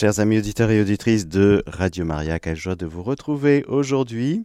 [0.00, 4.44] Chers amis auditeurs et auditrices de Radio Maria, quelle joie de vous retrouver aujourd'hui.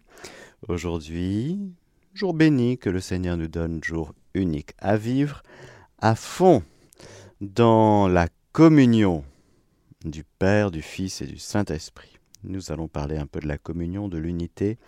[0.68, 1.60] Aujourd'hui,
[2.16, 5.44] jour béni que le Seigneur nous donne, jour unique à vivre
[6.00, 6.64] à fond
[7.40, 9.24] dans la communion
[10.04, 12.18] du Père, du Fils et du Saint-Esprit.
[12.44, 14.80] Nous allons parler un peu de la communion, de l'unité.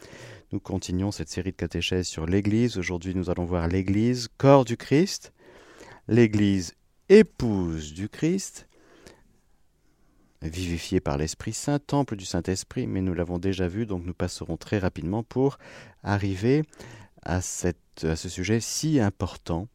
[0.52, 2.79] Nous continuons cette série de catéchèses sur l'Église.
[2.79, 5.32] Aujourd'hui, nous allons voir l'Église, corps du Christ,
[6.07, 6.73] l'Église,
[7.09, 8.68] épouse du Christ,
[10.50, 14.58] vivifié par l'Esprit Saint, temple du Saint-Esprit, mais nous l'avons déjà vu, donc nous passerons
[14.58, 15.58] très rapidement pour
[16.04, 16.63] arriver
[17.23, 17.73] à, ce
[18.16, 19.68] sujet si important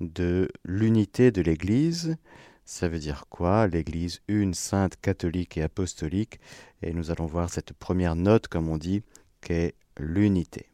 [0.00, 2.16] de l'unité de l'Église.
[2.64, 3.66] Ça veut dire quoi?
[3.66, 6.40] L'Église une, sainte, catholique et apostolique.
[6.82, 9.02] Et nous allons voir cette première note, comme on dit,
[9.40, 10.68] qu'est l'unité.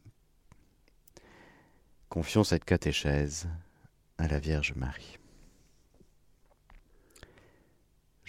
[2.09, 3.47] Confions cette catéchèse
[4.17, 5.17] à la Vierge Marie.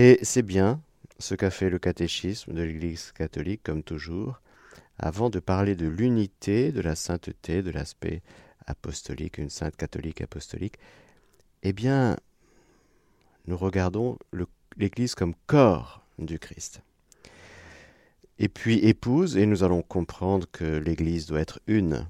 [0.00, 0.80] Et c'est bien
[1.18, 4.40] ce qu'a fait le catéchisme de l'Église catholique, comme toujours,
[4.96, 8.22] avant de parler de l'unité, de la sainteté, de l'aspect
[8.68, 10.76] apostolique, une sainte catholique apostolique,
[11.64, 12.16] eh bien,
[13.48, 14.16] nous regardons
[14.76, 16.80] l'Église comme corps du Christ.
[18.38, 22.06] Et puis épouse, et nous allons comprendre que l'Église doit être une.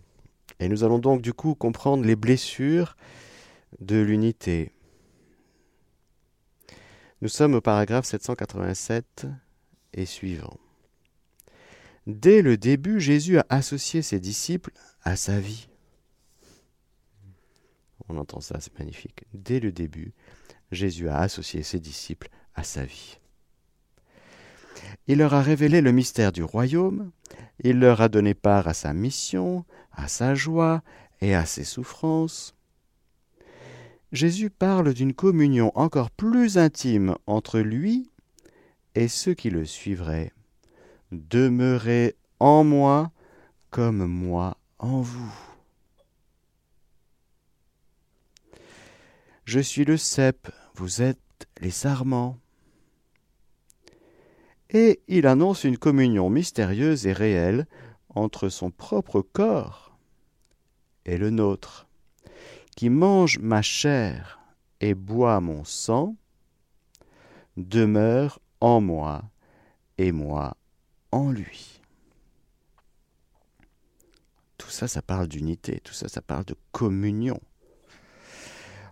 [0.61, 2.98] Et nous allons donc du coup comprendre les blessures
[3.80, 4.73] de l'unité,
[7.20, 9.27] nous sommes au paragraphe 787
[9.92, 10.56] et suivant.
[12.06, 15.69] Dès le début, Jésus a associé ses disciples à sa vie.
[18.08, 19.24] On entend ça, c'est magnifique.
[19.34, 20.12] Dès le début,
[20.70, 23.18] Jésus a associé ses disciples à sa vie.
[25.07, 27.11] Il leur a révélé le mystère du royaume,
[27.61, 30.83] il leur a donné part à sa mission, à sa joie
[31.20, 32.55] et à ses souffrances.
[34.13, 38.11] Jésus parle d'une communion encore plus intime entre lui
[38.95, 40.33] et ceux qui le suivraient.
[41.13, 43.13] Demeurez en moi
[43.70, 45.35] comme moi en vous.
[49.45, 52.39] Je suis le cep, vous êtes les sarments.
[54.70, 57.67] Et il annonce une communion mystérieuse et réelle
[58.11, 59.98] entre son propre corps
[61.05, 61.88] et le nôtre
[62.78, 64.39] qui mange ma chair
[64.80, 66.14] et boit mon sang
[67.56, 69.24] demeure en moi
[69.98, 70.56] et moi
[71.11, 71.80] en lui.
[74.58, 77.40] Tout ça, ça parle d'unité, tout ça, ça parle de communion.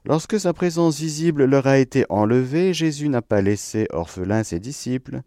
[0.04, 5.20] Lorsque sa présence visible leur a été enlevée, Jésus n'a pas laissé orphelins ses disciples,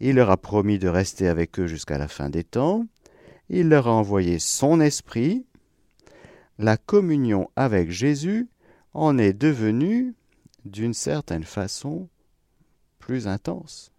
[0.00, 2.84] il leur a promis de rester avec eux jusqu'à la fin des temps,
[3.48, 5.45] il leur a envoyé son esprit,
[6.58, 8.48] la communion avec Jésus
[8.94, 10.14] en est devenue,
[10.64, 12.08] d'une certaine façon,
[12.98, 13.92] plus intense.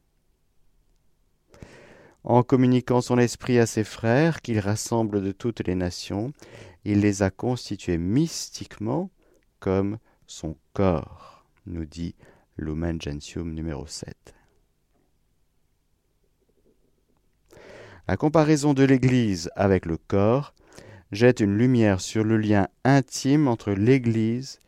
[2.24, 6.34] En communiquant son esprit à ses frères, qu'il rassemble de toutes les nations,
[6.84, 9.10] il les a constitués mystiquement
[9.60, 12.16] comme son corps, nous dit
[12.58, 14.36] Lumen Gentium numéro 7.
[18.08, 20.54] La comparaison de l'Église avec le corps
[21.12, 24.60] jette une lumière sur le lien intime entre l'Église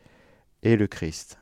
[0.62, 1.38] et le Christ.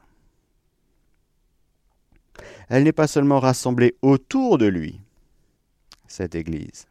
[2.69, 5.01] Elle n'est pas seulement rassemblée autour de lui,
[6.07, 6.87] cette Église.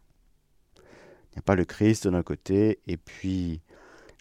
[0.77, 3.61] Il n'y a pas le Christ d'un côté et puis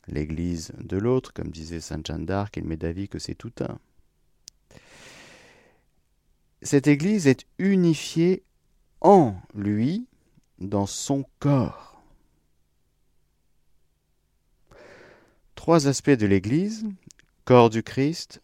[0.07, 3.79] l'Église de l'autre, comme disait Saint Jeanne d'Arc, il m'est d'avis que c'est tout un.
[6.63, 8.43] Cette Église est unifiée
[9.01, 10.07] en lui,
[10.59, 11.96] dans son corps.
[15.57, 16.87] Trois aspects de l'Église,
[17.45, 18.41] corps du Christ,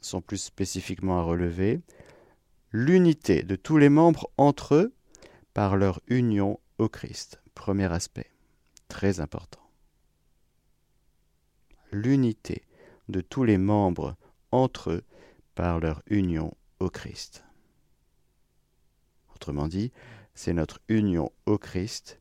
[0.00, 1.80] sont plus spécifiquement à relever.
[2.70, 4.94] L'unité de tous les membres entre eux
[5.52, 7.40] par leur union au Christ.
[7.56, 8.30] Premier aspect,
[8.88, 9.60] très important.
[11.90, 12.62] L'unité
[13.08, 14.16] de tous les membres
[14.52, 15.04] entre eux
[15.56, 17.42] par leur union au Christ.
[19.34, 19.90] Autrement dit,
[20.34, 22.20] c'est notre union au Christ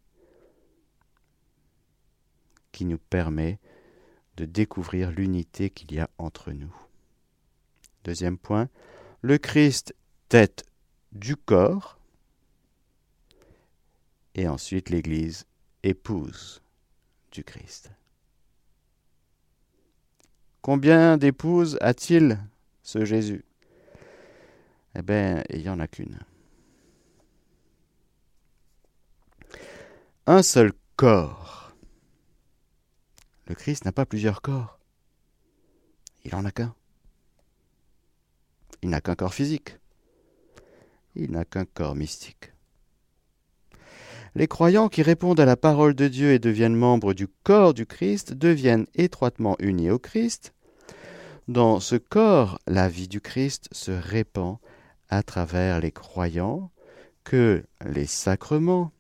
[2.72, 3.60] qui nous permet
[4.38, 6.74] de découvrir l'unité qu'il y a entre nous.
[8.04, 8.70] Deuxième point,
[9.22, 9.96] le Christ,
[10.30, 10.64] tête
[11.12, 11.98] du corps,
[14.36, 15.46] et ensuite l'Église
[15.84, 16.62] épouse
[17.32, 17.92] du Christ.
[20.62, 22.40] Combien d'épouses a-t-il
[22.84, 23.44] ce Jésus?
[24.96, 26.20] Eh bien, il n'y en a qu'une.
[30.26, 31.63] Un seul corps.
[33.48, 34.80] Le Christ n'a pas plusieurs corps.
[36.24, 36.74] Il en a qu'un.
[38.82, 39.78] Il n'a qu'un corps physique.
[41.16, 42.54] Il n'a qu'un corps mystique.
[44.36, 47.86] Les croyants qui répondent à la parole de Dieu et deviennent membres du corps du
[47.86, 50.54] Christ deviennent étroitement unis au Christ.
[51.48, 54.58] Dans ce corps, la vie du Christ se répand
[55.10, 56.72] à travers les croyants
[57.24, 58.92] que les sacrements,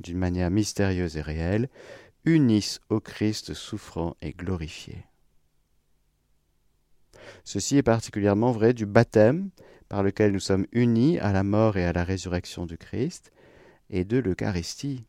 [0.00, 1.68] d'une manière mystérieuse et réelle,
[2.24, 5.04] unissent au Christ souffrant et glorifié.
[7.44, 9.50] Ceci est particulièrement vrai du baptême,
[9.88, 13.32] par lequel nous sommes unis à la mort et à la résurrection du Christ,
[13.90, 15.06] et de l'Eucharistie,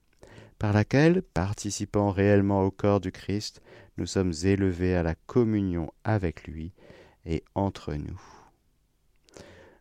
[0.57, 3.61] par laquelle, participant réellement au corps du Christ,
[3.97, 6.73] nous sommes élevés à la communion avec lui
[7.25, 8.21] et entre nous.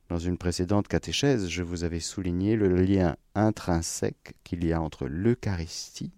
[0.09, 5.07] Dans une précédente catéchèse, je vous avais souligné le lien intrinsèque qu'il y a entre
[5.07, 6.13] l'Eucharistie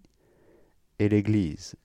[1.09, 1.75] l'Église.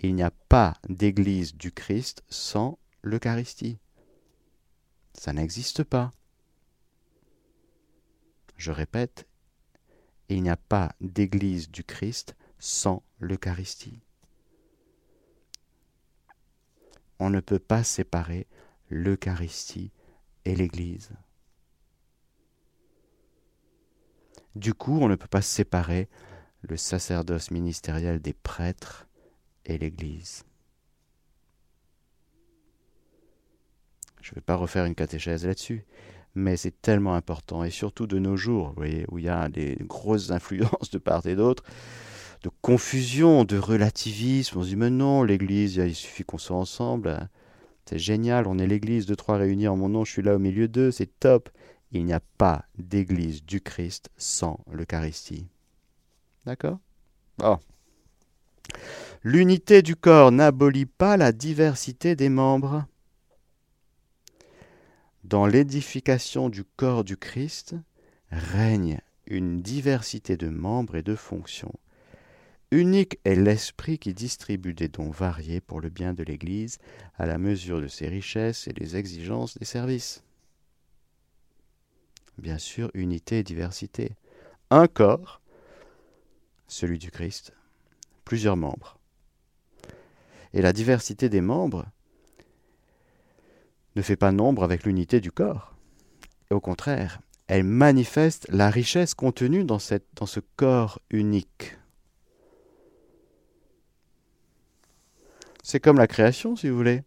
[0.00, 3.78] Il n'y a pas d'Église du Christ sans l'Eucharistie.
[5.14, 6.12] Ça n'existe pas.
[8.56, 9.26] Je répète,
[10.28, 14.00] il n'y a pas d'Église du Christ sans l'Eucharistie.
[17.18, 18.46] On ne peut pas séparer
[18.88, 19.92] l'Eucharistie
[20.44, 21.10] et l'Église.
[24.54, 26.08] Du coup, on ne peut pas séparer
[26.68, 29.06] le sacerdoce ministériel des prêtres
[29.66, 30.44] et l'Église.
[34.22, 35.84] Je ne vais pas refaire une catéchèse là-dessus,
[36.34, 39.48] mais c'est tellement important, et surtout de nos jours, vous voyez, où il y a
[39.48, 41.62] des grosses influences de part et d'autre,
[42.42, 44.58] de confusion, de relativisme.
[44.58, 47.28] On se dit, mais non, l'Église, il suffit qu'on soit ensemble.
[47.84, 50.38] C'est génial, on est l'Église de trois réunis en mon nom, je suis là au
[50.38, 51.50] milieu d'eux, c'est top.
[51.92, 55.46] Il n'y a pas d'Église du Christ sans l'Eucharistie.
[56.46, 56.78] D'accord
[57.38, 57.58] Bon.
[59.22, 62.84] L'unité du corps n'abolit pas la diversité des membres.
[65.24, 67.74] Dans l'édification du corps du Christ
[68.30, 71.72] règne une diversité de membres et de fonctions.
[72.70, 76.78] Unique est l'Esprit qui distribue des dons variés pour le bien de l'Église
[77.16, 80.22] à la mesure de ses richesses et des exigences des services.
[82.36, 84.16] Bien sûr, unité et diversité.
[84.70, 85.40] Un corps,
[86.66, 87.52] celui du Christ,
[88.24, 88.98] plusieurs membres.
[90.52, 91.86] Et la diversité des membres
[93.96, 95.74] ne fait pas nombre avec l'unité du corps.
[96.50, 99.78] au contraire, elle manifeste la richesse contenue dans,
[100.14, 101.76] dans ce corps unique.
[105.62, 107.02] C'est comme la création, si vous voulez.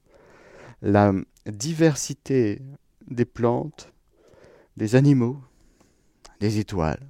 [0.81, 1.13] La
[1.45, 2.61] diversité
[3.07, 3.91] des plantes,
[4.77, 5.39] des animaux,
[6.39, 7.07] des étoiles,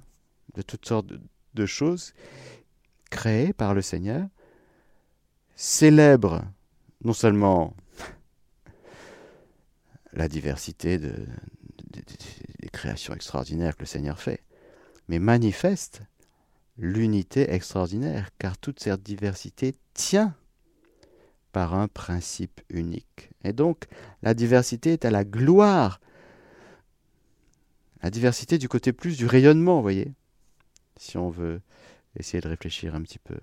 [0.54, 1.20] de toutes sortes de
[1.66, 2.14] choses
[3.10, 4.28] créées par le Seigneur,
[5.54, 6.44] célèbre
[7.04, 7.74] non seulement
[10.12, 11.14] la diversité de,
[12.58, 14.42] des créations extraordinaires que le Seigneur fait,
[15.08, 16.02] mais manifeste
[16.76, 20.34] l'unité extraordinaire, car toute cette diversité tient
[21.52, 23.30] par un principe unique.
[23.42, 23.86] Et donc,
[24.22, 26.00] la diversité est à la gloire.
[28.02, 30.12] La diversité du côté plus du rayonnement, vous voyez,
[30.98, 31.60] si on veut
[32.16, 33.38] essayer de réfléchir un petit peu.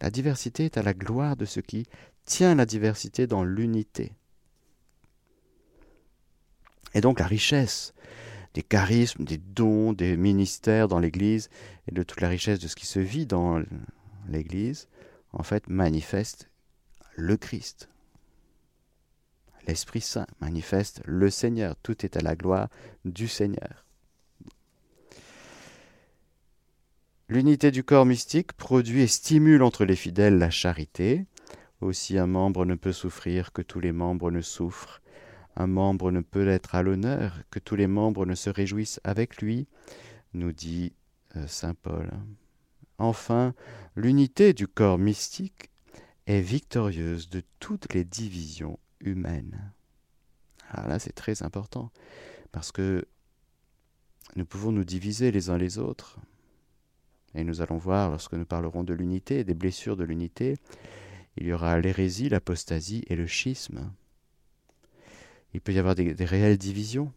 [0.00, 1.86] La diversité est à la gloire de ce qui
[2.24, 4.12] tient la diversité dans l'unité.
[6.94, 7.94] Et donc la richesse
[8.54, 11.50] des charismes, des dons, des ministères dans l'Église
[11.86, 13.62] et de toute la richesse de ce qui se vit dans
[14.28, 14.88] l'Église,
[15.32, 16.50] en fait, manifeste
[17.14, 17.88] le Christ.
[19.66, 21.76] L'Esprit Saint manifeste le Seigneur.
[21.76, 22.68] Tout est à la gloire
[23.04, 23.84] du Seigneur.
[27.30, 31.24] L'unité du corps mystique produit et stimule entre les fidèles la charité.
[31.80, 35.00] Aussi un membre ne peut souffrir que tous les membres ne souffrent
[35.56, 39.42] un membre ne peut être à l'honneur, que tous les membres ne se réjouissent avec
[39.42, 39.66] lui,
[40.32, 40.92] nous dit
[41.36, 42.10] euh, Saint Paul.
[42.98, 43.54] Enfin,
[43.96, 45.70] l'unité du corps mystique
[46.26, 49.72] est victorieuse de toutes les divisions humaines.
[50.70, 51.90] Alors là, c'est très important,
[52.52, 53.06] parce que
[54.36, 56.18] nous pouvons nous diviser les uns les autres.
[57.34, 60.56] Et nous allons voir, lorsque nous parlerons de l'unité, des blessures de l'unité,
[61.36, 63.92] il y aura l'hérésie, l'apostasie et le schisme
[65.54, 67.12] il peut y avoir des, réelles divisions.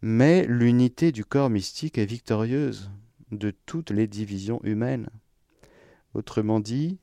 [0.00, 2.90] mais l'unité du corps mystique est victorieuse
[3.32, 5.08] de toutes les divisions humaines.
[6.14, 6.98] Autrement dit,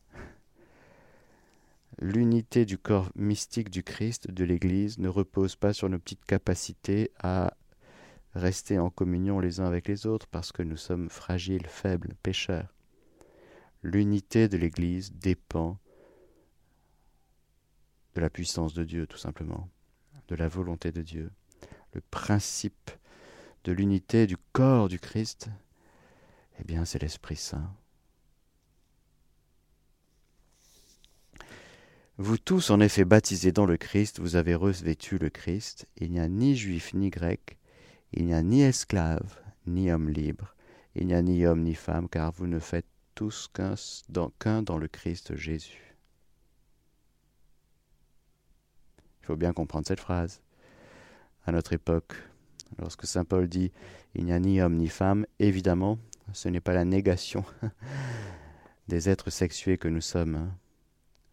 [2.00, 7.12] l'unité du corps mystique du Christ, de l'Église, ne repose pas sur nos petites capacités
[7.20, 7.54] à
[8.36, 12.74] rester en communion les uns avec les autres parce que nous sommes fragiles, faibles, pécheurs.
[13.82, 15.80] L'unité de l'Église dépend
[18.14, 19.70] de la puissance de Dieu, tout simplement,
[20.28, 21.32] de la volonté de Dieu.
[21.94, 22.92] Le principe
[23.64, 25.50] de l'unité du corps du Christ,
[26.60, 27.74] eh bien, c'est l'Esprit Saint.
[32.18, 35.86] Vous tous, en effet, baptisés dans le Christ, vous avez revêtu le Christ.
[35.98, 37.58] Il n'y a ni juif ni grec,
[38.16, 40.56] il n'y a ni esclave, ni homme libre,
[40.96, 43.76] il n'y a ni homme ni femme, car vous ne faites tous qu'un
[44.10, 44.32] dans,
[44.64, 45.96] dans le Christ Jésus.
[49.22, 50.42] Il faut bien comprendre cette phrase.
[51.46, 52.16] À notre époque,
[52.80, 53.72] lorsque Saint Paul dit
[54.14, 56.00] Il n'y a ni homme ni femme, évidemment,
[56.34, 57.44] ce n'est pas la négation
[58.88, 60.36] des êtres sexués que nous sommes.
[60.36, 60.58] Hein.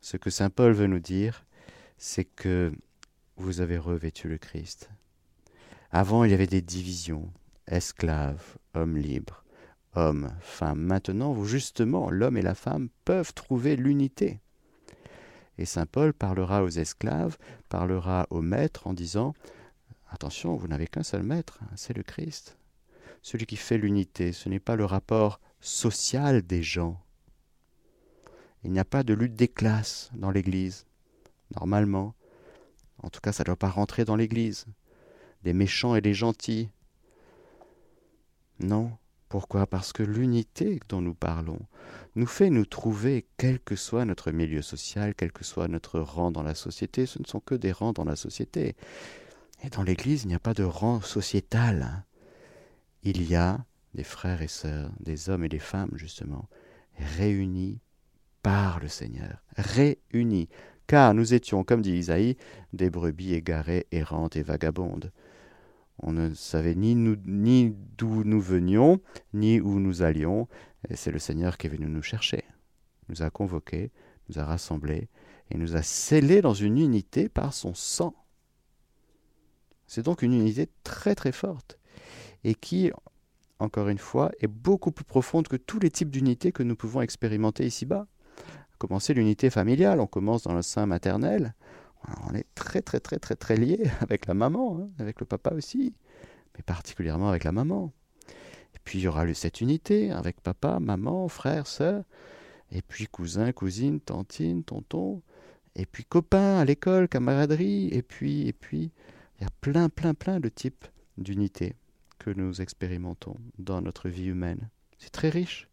[0.01, 1.45] Ce que Saint Paul veut nous dire,
[1.97, 2.73] c'est que
[3.37, 4.91] vous avez revêtu le Christ.
[5.95, 7.31] Avant, il y avait des divisions,
[7.67, 9.45] esclaves, hommes libres,
[9.95, 10.81] hommes, femmes.
[10.81, 14.41] Maintenant, justement, l'homme et la femme peuvent trouver l'unité.
[15.59, 17.37] Et Saint Paul parlera aux esclaves,
[17.69, 19.35] parlera aux maîtres en disant
[20.11, 22.57] Attention, vous n'avez qu'un seul maître, hein, c'est le Christ.
[23.21, 26.99] Celui qui fait l'unité, ce n'est pas le rapport social des gens.
[28.65, 30.87] Il n'y a pas de lutte des classes dans l'Église,
[31.55, 32.15] normalement.
[33.03, 34.67] En tout cas, ça ne doit pas rentrer dans l'Église
[35.45, 36.69] des méchants et des gentils.
[38.61, 38.93] Non.
[39.29, 39.67] Pourquoi?
[39.67, 41.59] Parce que l'unité dont nous parlons
[42.17, 46.31] nous fait nous trouver, quel que soit notre milieu social, quel que soit notre rang
[46.31, 48.77] dans la société, ce ne sont que des rangs dans la société.
[49.65, 52.05] Et dans l'Église, il n'y a pas de rang sociétal.
[53.03, 56.49] Il y a des frères et sœurs, des hommes et des femmes, justement,
[57.17, 57.81] réunis
[58.43, 60.49] par le Seigneur, réunis,
[60.87, 62.37] car nous étions, comme dit Isaïe,
[62.73, 65.13] des brebis égarées, errantes et vagabondes.
[65.99, 66.95] On ne savait ni,
[67.97, 69.01] d'où nous venions,
[69.33, 70.49] ni où nous allions.
[70.89, 72.45] Et c'est le Seigneur qui est venu nous chercher.
[73.09, 73.91] nous a convoqués,
[74.29, 75.09] nous a rassemblés
[75.51, 78.15] et nous a scellés dans une unité par son sang.
[79.87, 81.79] C'est donc une unité très très forte
[82.45, 82.91] et qui,
[83.59, 87.03] encore une fois, est beaucoup plus profonde que tous les types d'unités que nous pouvons
[87.03, 88.07] expérimenter ici-bas.
[88.79, 91.55] Commencer l'unité familiale, on commence dans le sein maternel,
[92.29, 95.55] on est très très très très très lié avec la maman, hein, avec le papa
[95.55, 95.95] aussi,
[96.57, 97.93] mais particulièrement avec la maman.
[98.75, 102.05] Et puis il y aura cette unité avec papa, maman, frère, sœur,
[102.71, 105.23] et puis cousin, cousine, tantine, tonton,
[105.75, 108.93] et puis copain à l'école, camaraderie, et puis et puis
[109.39, 110.87] il y a plein plein plein de types
[111.19, 111.77] d'unités
[112.19, 114.69] que nous expérimentons dans notre vie humaine.
[114.99, 115.69] C'est très riche,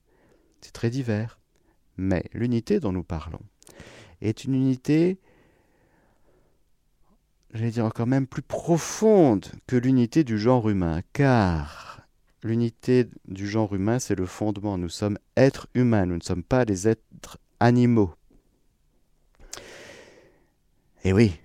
[0.62, 1.40] c'est très divers,
[1.98, 3.42] mais l'unité dont nous parlons
[4.22, 5.20] est une unité
[7.54, 12.02] j'allais dire encore même plus profonde que l'unité du genre humain, car
[12.44, 14.78] l'unité du genre humain, c'est le fondement.
[14.78, 18.14] Nous sommes êtres humains, nous ne sommes pas des êtres animaux.
[21.04, 21.40] Et oui,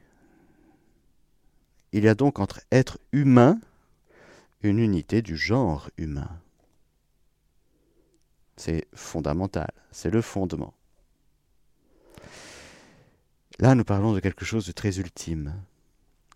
[1.93, 3.61] il y a donc entre êtres humains
[4.63, 6.41] une unité du genre humain.
[8.57, 10.75] C'est fondamental, c'est le fondement.
[13.61, 15.55] Là, nous parlons de quelque chose de très ultime.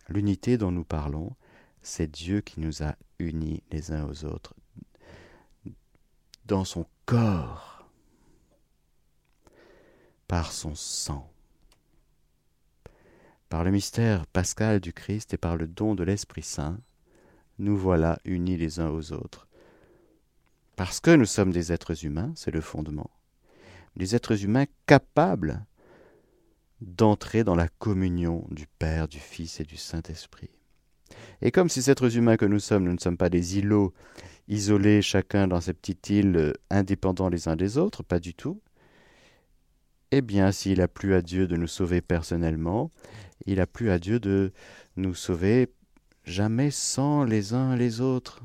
[0.09, 1.35] L'unité dont nous parlons,
[1.81, 4.53] c'est Dieu qui nous a unis les uns aux autres
[6.49, 7.87] dans son corps,
[10.27, 11.31] par son sang.
[13.49, 16.79] Par le mystère pascal du Christ et par le don de l'Esprit Saint,
[17.59, 19.47] nous voilà unis les uns aux autres.
[20.75, 23.11] Parce que nous sommes des êtres humains, c'est le fondement,
[23.95, 25.63] des êtres humains capables
[26.81, 30.49] d'entrer dans la communion du Père, du Fils et du Saint-Esprit.
[31.41, 33.93] Et comme ces êtres humains que nous sommes, nous ne sommes pas des îlots
[34.47, 38.61] isolés chacun dans ces petites îles euh, indépendants les uns des autres, pas du tout.
[40.11, 42.91] Eh bien, s'il a plu à Dieu de nous sauver personnellement,
[43.45, 44.51] il a plu à Dieu de
[44.95, 45.71] nous sauver
[46.23, 48.41] jamais sans les uns les autres.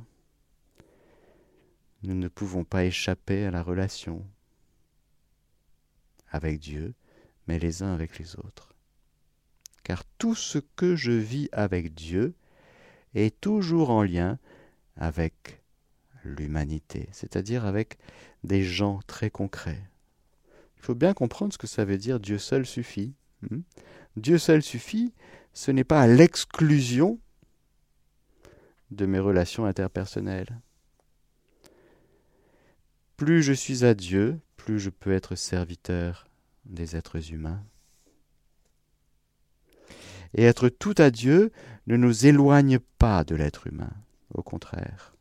[2.03, 4.27] Nous ne pouvons pas échapper à la relation
[6.31, 6.95] avec Dieu
[7.47, 8.75] mais les uns avec les autres.
[9.83, 12.35] Car tout ce que je vis avec Dieu
[13.15, 14.39] est toujours en lien
[14.97, 15.63] avec
[16.25, 17.99] l'humanité, c'est-à-dire avec
[18.45, 19.83] des gens très concrets.
[20.79, 23.15] Il faut bien comprendre ce que ça veut dire Dieu seul suffit.
[23.43, 23.61] Hmm?
[24.17, 25.13] Dieu seul suffit,
[25.53, 27.19] ce n'est pas à l'exclusion
[28.91, 30.61] de mes relations interpersonnelles.
[33.17, 36.27] Plus je suis à Dieu, plus je peux être serviteur
[36.67, 37.63] des êtres humains.
[40.35, 41.53] Et être tout à Dieu
[41.87, 43.93] ne nous éloigne pas de l'être humain,
[44.33, 45.15] au contraire.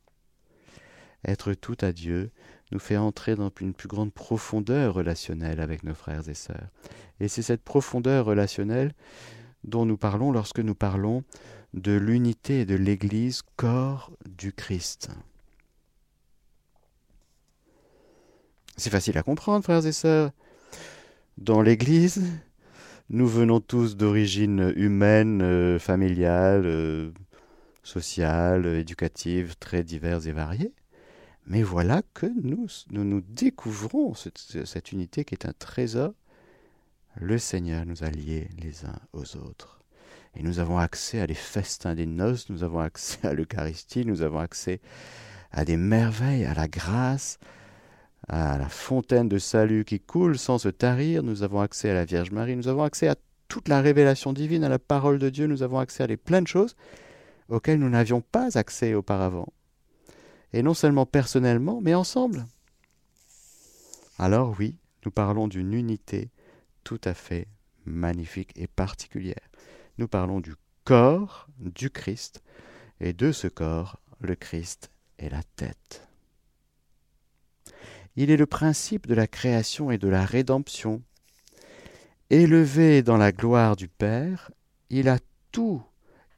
[1.25, 2.31] Être tout à Dieu
[2.71, 6.69] nous fait entrer dans une plus grande profondeur relationnelle avec nos frères et sœurs.
[7.19, 8.93] Et c'est cette profondeur relationnelle
[9.63, 11.23] dont nous parlons lorsque nous parlons
[11.73, 15.09] de l'unité de l'Église, corps du Christ.
[18.75, 20.31] C'est facile à comprendre, frères et sœurs.
[21.37, 22.23] Dans l'Église,
[23.09, 27.11] nous venons tous d'origines humaines, euh, familiales, euh,
[27.81, 30.73] sociales, éducatives, très diverses et variées.
[31.47, 36.13] Mais voilà que nous nous, nous découvrons cette unité qui est un trésor.
[37.15, 39.81] Le Seigneur nous a liés les uns aux autres.
[40.35, 44.21] Et nous avons accès à des festins des noces, nous avons accès à l'Eucharistie, nous
[44.21, 44.81] avons accès
[45.51, 47.39] à des merveilles, à la grâce,
[48.27, 52.05] à la fontaine de salut qui coule sans se tarir, nous avons accès à la
[52.05, 53.15] Vierge Marie, nous avons accès à
[53.47, 56.41] toute la révélation divine, à la parole de Dieu, nous avons accès à des plein
[56.41, 56.75] de choses
[57.49, 59.47] auxquelles nous n'avions pas accès auparavant.
[60.53, 62.45] Et non seulement personnellement, mais ensemble.
[64.17, 66.31] Alors oui, nous parlons d'une unité
[66.83, 67.47] tout à fait
[67.85, 69.49] magnifique et particulière.
[69.97, 70.53] Nous parlons du
[70.85, 72.41] corps du Christ,
[72.99, 76.07] et de ce corps, le Christ est la tête.
[78.15, 81.01] Il est le principe de la création et de la rédemption.
[82.29, 84.51] Élevé dans la gloire du Père,
[84.89, 85.17] il a
[85.51, 85.84] tout,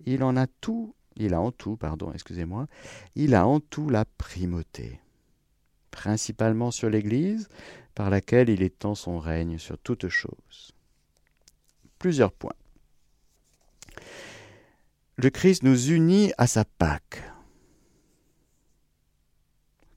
[0.05, 2.67] il en a tout, il a en tout, pardon, excusez-moi,
[3.15, 4.99] il a en tout la primauté,
[5.91, 7.49] principalement sur l'Église,
[7.93, 10.71] par laquelle il étend son règne sur toute chose.
[11.99, 12.51] Plusieurs points.
[15.17, 17.23] Le Christ nous unit à sa Pâque.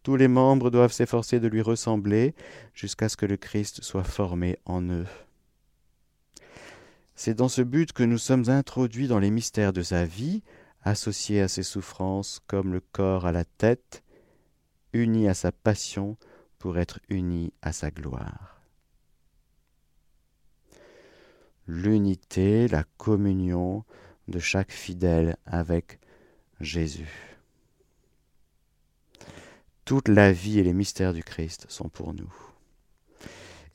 [0.09, 2.35] Tous les membres doivent s'efforcer de lui ressembler
[2.73, 5.07] jusqu'à ce que le Christ soit formé en eux.
[7.15, 10.43] C'est dans ce but que nous sommes introduits dans les mystères de sa vie,
[10.83, 14.03] associés à ses souffrances comme le corps à la tête,
[14.95, 16.17] unis à sa passion
[16.59, 18.63] pour être unis à sa gloire.
[21.67, 23.85] L'unité, la communion
[24.27, 26.01] de chaque fidèle avec
[26.61, 27.28] Jésus.
[29.89, 32.31] Toute la vie et les mystères du Christ sont pour nous.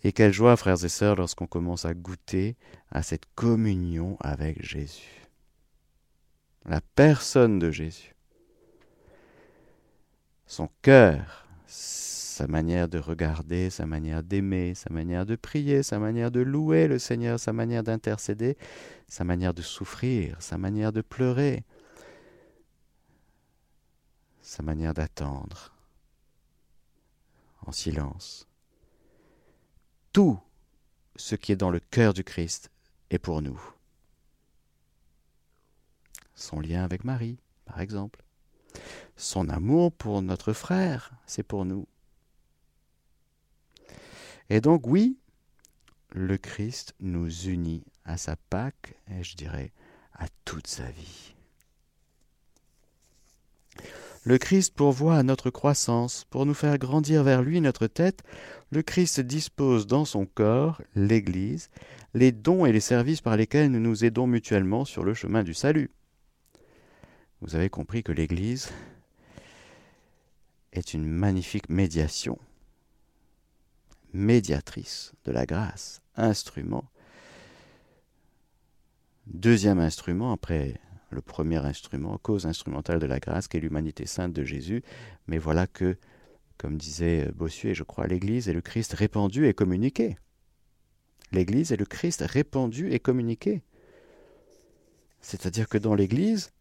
[0.03, 2.55] Et quelle joie, frères et sœurs, lorsqu'on commence à goûter
[2.91, 5.27] à cette communion avec Jésus.
[6.65, 8.13] La personne de Jésus.
[10.45, 16.29] Son cœur, sa manière de regarder, sa manière d'aimer, sa manière de prier, sa manière
[16.29, 18.55] de louer le Seigneur, sa manière d'intercéder,
[19.07, 21.63] sa manière de souffrir, sa manière de pleurer,
[24.43, 25.72] sa manière d'attendre
[27.65, 28.47] en silence.
[30.11, 30.39] Tout
[31.15, 32.71] ce qui est dans le cœur du Christ
[33.09, 33.61] est pour nous.
[36.35, 38.23] Son lien avec Marie, par exemple.
[39.15, 41.87] Son amour pour notre frère, c'est pour nous.
[44.49, 45.17] Et donc oui,
[46.11, 49.71] le Christ nous unit à sa Pâque, et je dirais
[50.13, 51.32] à toute sa vie.
[54.25, 58.23] Le Christ pourvoit à notre croissance, pour nous faire grandir vers lui notre tête,
[58.71, 61.69] le Christ dispose dans son corps, l'Église,
[62.13, 65.53] les dons et les services par lesquels nous nous aidons mutuellement sur le chemin du
[65.53, 65.91] salut.
[67.41, 68.69] Vous avez compris que l'Église
[70.71, 72.39] est une magnifique médiation,
[74.13, 76.85] médiatrice de la grâce, instrument.
[79.27, 80.79] Deuxième instrument après
[81.13, 84.83] le premier instrument, cause instrumentale de la grâce, qui est l'humanité sainte de Jésus.
[85.27, 85.97] Mais voilà que,
[86.57, 90.17] comme disait Bossuet, je crois, l'Église est le Christ répandu et communiqué.
[91.31, 93.63] L'Église est le Christ répandu et communiqué.
[95.21, 96.51] C'est-à-dire que dans l'Église,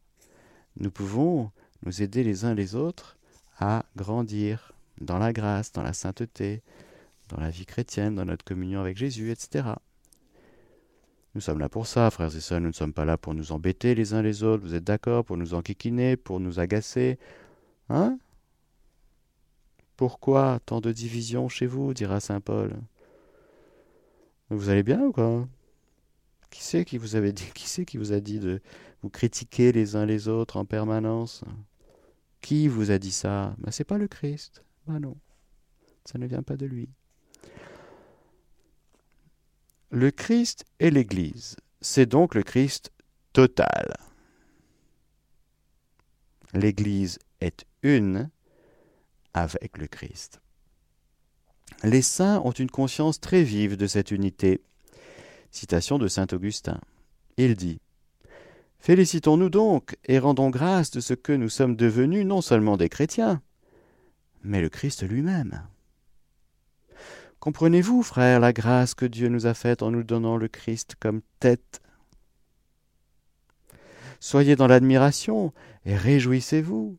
[0.77, 1.51] nous pouvons
[1.85, 3.19] nous aider les uns les autres
[3.59, 6.63] à grandir dans la grâce, dans la sainteté,
[7.29, 9.75] dans la vie chrétienne, dans notre communion avec Jésus, etc.
[11.35, 13.53] Nous sommes là pour ça, frères et sœurs, nous ne sommes pas là pour nous
[13.53, 17.19] embêter les uns les autres, vous êtes d'accord, pour nous enquiquiner, pour nous agacer.
[17.89, 18.19] Hein?
[19.97, 21.95] Pourquoi tant de division chez vous?
[21.95, 22.75] dira saint Paul.
[24.51, 25.49] Vous allez bien ou quoi?
[26.51, 28.61] Qui c'est qui vous avait dit Qui c'est qui vous a dit de
[29.03, 31.45] vous critiquer les uns les autres en permanence?
[32.43, 33.55] Qui vous a dit ça?
[33.59, 34.65] Ben, C'est pas le Christ.
[34.87, 35.17] Ben non,
[36.05, 36.89] ça ne vient pas de lui.
[39.95, 42.93] Le Christ et l'Église, c'est donc le Christ
[43.35, 43.93] total.
[46.55, 48.31] L'Église est une
[49.35, 50.41] avec le Christ.
[51.85, 54.63] Les saints ont une conscience très vive de cette unité.
[55.51, 56.81] Citation de Saint Augustin.
[57.37, 57.79] Il dit
[58.79, 63.43] Félicitons-nous donc et rendons grâce de ce que nous sommes devenus non seulement des chrétiens,
[64.43, 65.63] mais le Christ lui-même.
[67.43, 71.23] Comprenez-vous, frères, la grâce que Dieu nous a faite en nous donnant le Christ comme
[71.41, 71.83] tête?
[74.21, 75.53] Soyez dans l'admiration
[75.85, 76.99] et réjouissez-vous.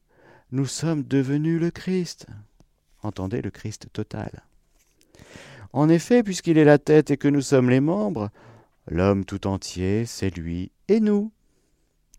[0.51, 2.25] Nous sommes devenus le Christ.
[3.03, 4.43] Entendez le Christ total.
[5.71, 8.29] En effet, puisqu'il est la tête et que nous sommes les membres,
[8.89, 11.31] l'homme tout entier, c'est lui et nous.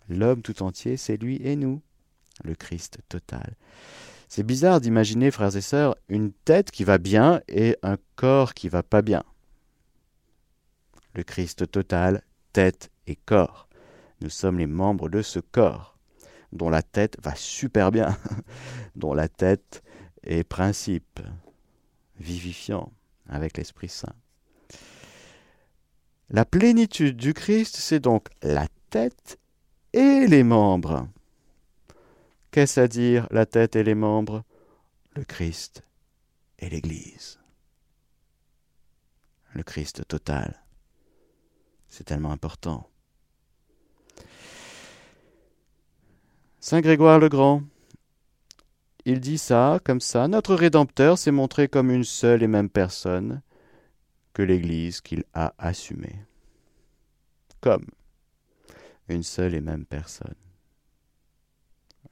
[0.09, 1.83] L'homme tout entier, c'est lui et nous.
[2.43, 3.55] Le Christ total.
[4.35, 8.68] C'est bizarre d'imaginer, frères et sœurs, une tête qui va bien et un corps qui
[8.68, 9.23] va pas bien.
[11.14, 12.20] Le Christ total,
[12.53, 13.68] tête et corps.
[14.23, 15.97] Nous sommes les membres de ce corps,
[16.51, 18.18] dont la tête va super bien,
[18.97, 19.85] dont la tête
[20.25, 21.20] est principe,
[22.18, 22.92] vivifiant
[23.29, 24.16] avec l'Esprit Saint.
[26.29, 29.38] La plénitude du Christ, c'est donc la tête
[29.92, 31.07] et les membres.
[32.55, 34.45] Qu'est-ce à dire la tête et les membres?
[35.17, 35.83] Le Christ
[36.61, 37.40] et l'Église.
[39.55, 40.62] Le Christ total.
[41.88, 42.88] C'est tellement important.
[46.61, 47.64] Saint Grégoire le Grand,
[49.05, 53.43] il dit ça, comme ça, notre Rédempteur s'est montré comme une seule et même personne
[54.33, 56.25] que l'Église qu'il a assumée.
[57.61, 57.87] Comme
[59.09, 60.37] une seule et même personne.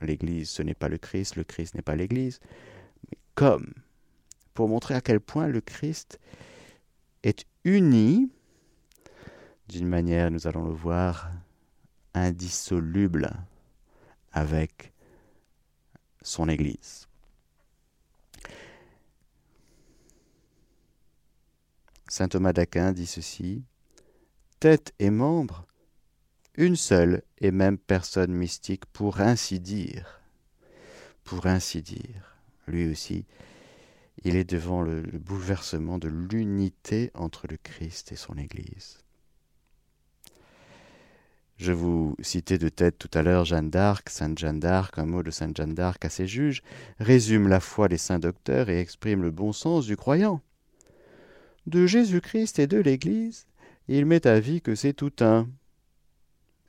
[0.02, 2.40] L'Église, ce n'est pas le Christ, le Christ n'est pas l'Église,
[3.10, 3.72] mais comme,
[4.54, 6.18] pour montrer à quel point le Christ
[7.22, 8.30] est uni,
[9.68, 11.30] d'une manière, nous allons le voir,
[12.14, 13.30] indissoluble
[14.32, 14.92] avec
[16.20, 17.08] son Église.
[22.08, 23.64] Saint Thomas d'Aquin dit ceci
[24.60, 25.66] Tête et membre,
[26.54, 30.20] une seule et même personne mystique, pour ainsi dire.
[31.24, 32.36] Pour ainsi dire.
[32.66, 33.24] Lui aussi,
[34.24, 39.02] il est devant le, le bouleversement de l'unité entre le Christ et son Église.
[41.62, 45.22] Je vous citais de tête tout à l'heure Jeanne d'Arc, Sainte Jeanne d'Arc, un mot
[45.22, 46.62] de Sainte Jeanne d'Arc à ses juges,
[46.98, 50.40] résume la foi des saints docteurs et exprime le bon sens du croyant.
[51.66, 53.46] De Jésus-Christ et de l'Église,
[53.86, 55.48] il met à vie que c'est tout un,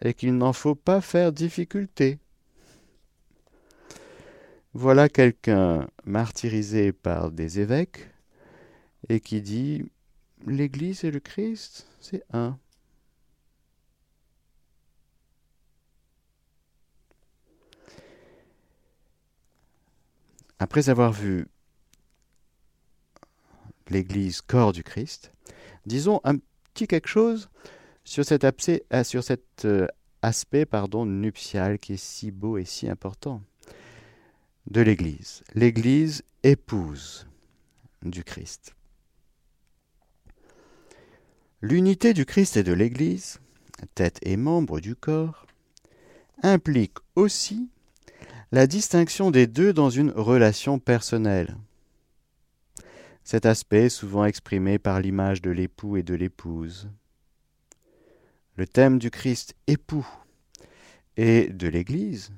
[0.04, 2.20] et qu'il n'en faut pas faire difficulté.
[4.74, 8.10] Voilà quelqu'un martyrisé par des évêques
[9.10, 9.86] et qui dit
[10.46, 12.60] L'Église et le Christ, c'est un.
[20.60, 21.48] Après avoir vu
[23.90, 25.32] l'Église corps du Christ,
[25.86, 26.38] disons un
[26.74, 27.50] petit quelque chose
[28.04, 28.84] sur cet, aspect,
[29.66, 29.88] euh,
[30.22, 30.66] aspect
[31.06, 33.42] nuptial qui est si beau et si important
[34.70, 35.44] de l'Église.
[35.54, 37.28] L'Église épouse
[38.02, 38.74] du Christ.
[41.62, 43.40] L'unité du Christ et de l'Église,
[43.96, 45.48] tête et membre du corps,
[46.42, 47.70] implique aussi
[48.52, 51.56] la distinction des deux dans une relation personnelle.
[53.24, 56.90] Cet aspect souvent exprimé par l'image de l'époux et de l'épouse.
[58.56, 60.08] Le thème du Christ époux
[61.18, 62.32] et de l'Église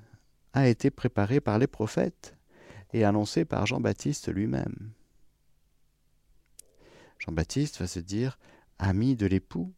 [0.54, 2.36] a été préparé par les prophètes
[2.94, 4.92] et annoncé par Jean-Baptiste lui-même.
[7.20, 8.38] Jean-Baptiste va se dire
[8.80, 9.74] ami de l'époux.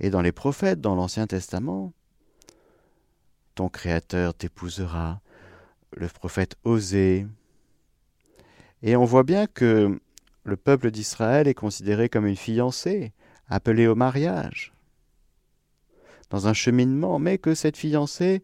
[0.00, 1.92] Et dans les prophètes, dans l'Ancien Testament,
[3.54, 5.20] ton Créateur t'épousera,
[5.92, 7.26] le prophète Osée.
[8.82, 10.00] Et on voit bien que
[10.44, 13.12] le peuple d'Israël est considéré comme une fiancée,
[13.48, 14.72] appelée au mariage,
[16.30, 18.42] dans un cheminement, mais que cette fiancée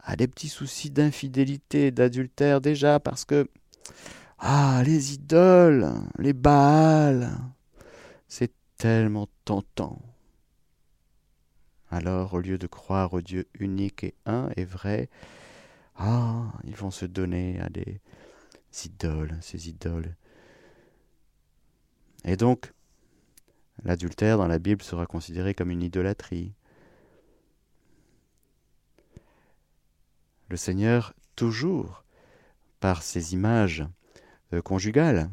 [0.00, 3.48] a des petits soucis d'infidélité, d'adultère déjà, parce que,
[4.38, 7.30] ah, les idoles, les Baals,
[8.28, 10.00] c'est tellement tentant.
[11.90, 15.08] Alors, au lieu de croire au Dieu unique et un et vrai,
[15.96, 18.00] ah, ils vont se donner à des
[18.84, 20.14] idoles, ces idoles.
[22.24, 22.72] Et donc,
[23.84, 26.52] l'adultère dans la Bible sera considéré comme une idolâtrie.
[30.48, 32.04] Le Seigneur, toujours,
[32.80, 33.84] par ses images
[34.52, 35.30] euh, conjugales,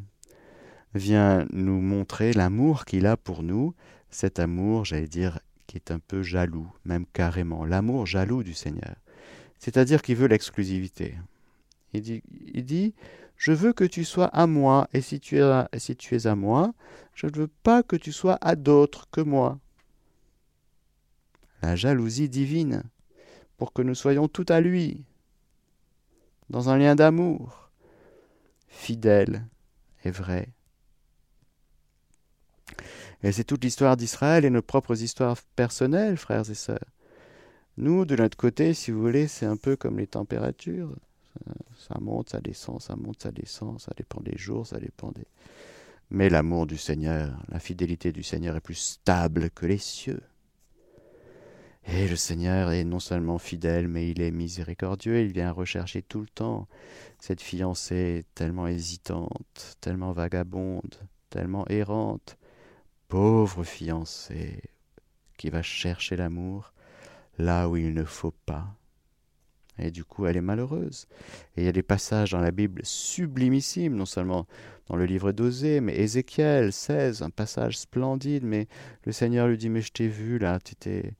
[0.94, 3.74] vient nous montrer l'amour qu'il a pour nous,
[4.10, 8.94] cet amour, j'allais dire, qui est un peu jaloux, même carrément, l'amour jaloux du Seigneur.
[9.58, 11.16] C'est-à-dire qu'il veut l'exclusivité.
[11.92, 12.94] Il dit, il dit,
[13.36, 16.72] je veux que tu sois à moi, et si tu, es à moi,
[17.14, 19.58] je ne veux pas que tu sois à d'autres que moi.
[21.62, 22.84] La jalousie divine,
[23.56, 25.04] pour que nous soyons tout à lui,
[26.50, 27.70] dans un lien d'amour,
[28.68, 29.46] fidèle
[30.04, 30.48] et vrai.
[33.22, 36.78] Et c'est toute l'histoire d'Israël et nos propres histoires personnelles, frères et sœurs.
[37.76, 40.94] Nous, de notre côté, si vous voulez, c'est un peu comme les températures.
[41.76, 45.26] Ça monte, ça descend, ça monte, ça descend, ça dépend des jours, ça dépend des...
[46.10, 50.22] Mais l'amour du Seigneur, la fidélité du Seigneur est plus stable que les cieux.
[51.86, 56.20] Et le Seigneur est non seulement fidèle, mais il est miséricordieux, il vient rechercher tout
[56.20, 56.66] le temps
[57.18, 60.94] cette fiancée tellement hésitante, tellement vagabonde,
[61.28, 62.38] tellement errante,
[63.08, 64.62] pauvre fiancée
[65.36, 66.72] qui va chercher l'amour
[67.38, 68.74] là où il ne faut pas.
[69.78, 71.06] Et du coup, elle est malheureuse.
[71.56, 74.46] Et il y a des passages dans la Bible sublimissimes, non seulement
[74.86, 78.68] dans le livre d'Osée, mais Ézéchiel 16, un passage splendide, mais
[79.04, 81.14] le Seigneur lui dit, mais je t'ai vu là, tu étais,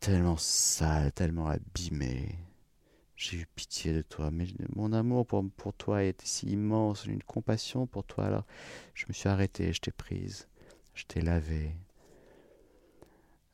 [0.00, 2.38] tellement sale, tellement abîmé.
[3.16, 7.22] J'ai eu pitié de toi, mais mon amour pour, pour toi est si immense, une
[7.22, 8.44] compassion pour toi, alors
[8.94, 10.48] je me suis arrêté, je t'ai prise,
[10.94, 11.74] je t'ai lavé,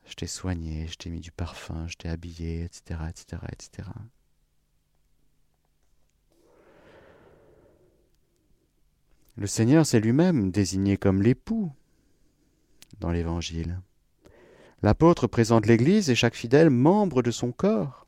[0.05, 2.99] je t'ai soigné, je t'ai mis du parfum, je t'ai habillé, etc..
[9.35, 11.71] Le Seigneur s'est lui-même désigné comme l'époux
[12.99, 13.81] dans l'Évangile.
[14.83, 18.05] L'apôtre présente l'Église et chaque fidèle membre de son corps,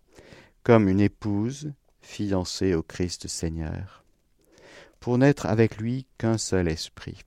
[0.62, 4.04] comme une épouse fiancée au Christ Seigneur,
[5.00, 7.22] pour n'être avec lui qu'un seul esprit.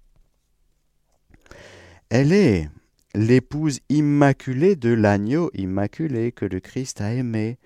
[2.11, 2.71] Elle est
[3.19, 7.59] l'épouse immaculée de l'agneau immaculé que le Christ a aimé,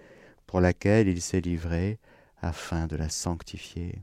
[0.46, 1.98] pour laquelle il s'est livré
[2.40, 4.02] afin de la sanctifier.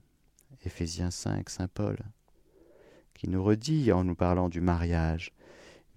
[0.64, 1.98] Éphésiens 5, Saint Paul,
[3.16, 5.32] qui nous redit en nous parlant du mariage,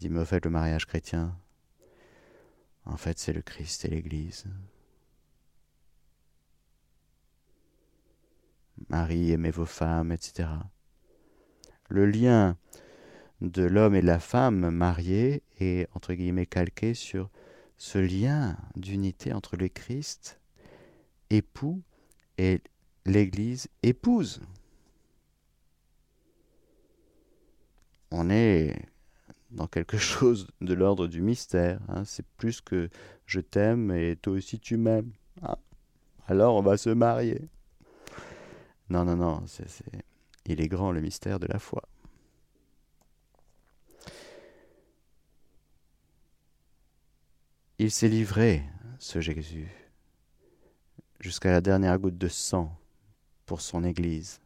[0.00, 1.36] dit mais au fait le mariage chrétien,
[2.86, 4.46] en fait c'est le Christ et l'Église.
[8.88, 10.48] Marie, aimez vos femmes, etc.
[11.90, 12.56] Le lien
[13.42, 17.28] de l'homme et de la femme mariés est, entre guillemets, calqué sur
[17.76, 20.40] ce lien d'unité entre le Christ,
[21.28, 21.82] époux,
[22.38, 22.60] et
[23.04, 24.40] l'Église, épouse.
[28.12, 28.76] On est
[29.50, 31.80] dans quelque chose de l'ordre du mystère.
[31.88, 32.04] Hein.
[32.04, 32.88] C'est plus que
[33.26, 35.10] je t'aime et toi aussi tu m'aimes.
[35.42, 35.58] Ah.
[36.28, 37.40] Alors on va se marier.
[38.88, 39.42] Non, non, non,
[40.46, 41.82] il est grand le mystère de la foi.
[47.82, 48.62] Il s'est livré,
[49.00, 49.68] ce Jésus,
[51.18, 52.78] jusqu'à la dernière goutte de sang
[53.44, 54.40] pour son Église.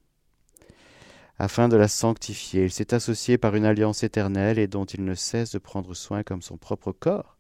[1.39, 5.15] Afin de la sanctifier, il s'est associé par une alliance éternelle et dont il ne
[5.15, 7.37] cesse de prendre soin comme son propre corps.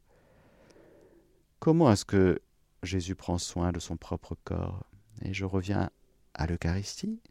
[1.60, 2.42] Comment est-ce que
[2.82, 4.84] Jésus prend soin de son propre corps?
[5.22, 5.88] Et je reviens
[6.34, 7.22] à l'Eucharistie.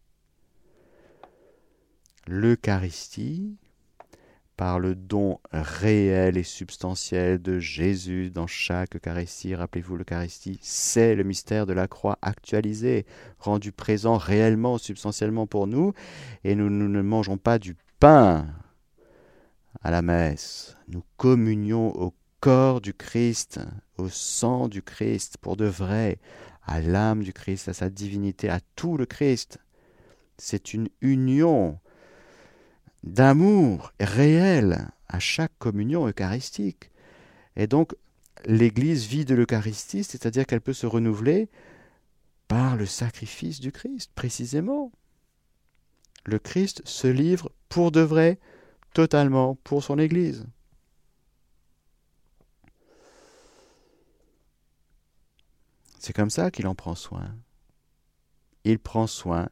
[2.25, 3.59] L'Eucharistie,
[4.57, 9.55] par le don réel et substantiel de Jésus dans chaque Eucharistie.
[9.55, 13.05] Rappelez-vous, l'Eucharistie, c'est le mystère de la croix actualisé,
[13.39, 15.93] rendu présent réellement, substantiellement pour nous,
[16.43, 18.47] et nous, ne mangeons pas du pain
[19.81, 23.59] à la messe, nous communions au corps du Christ,
[23.97, 26.19] au sang du Christ, pour de vrai,
[26.65, 29.59] à l'âme du Christ, à sa divinité, à tout le Christ.
[30.37, 31.79] C'est une union
[33.05, 36.91] d'amour réel à chaque communion eucharistique.
[37.55, 37.95] Et donc,
[38.45, 41.47] l'Église vit de l'Eucharistie, c'est-à-dire qu'elle peut se renouveler
[42.47, 44.91] par le sacrifice du Christ, précisément.
[46.25, 48.39] Le Christ se livre pour de vrai,
[48.93, 50.45] totalement, pour son Église.
[55.99, 57.35] C'est comme ça qu'il en prend soin.
[58.63, 59.49] Il prend soin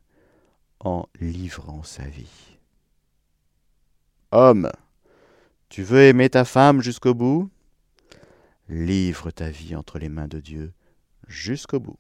[0.80, 2.53] en livrant sa vie.
[4.36, 4.72] Homme,
[5.70, 7.52] tu veux aimer ta femme jusqu'au bout?
[8.68, 10.74] Livre ta vie entre les mains de Dieu
[11.28, 12.00] jusqu'au bout.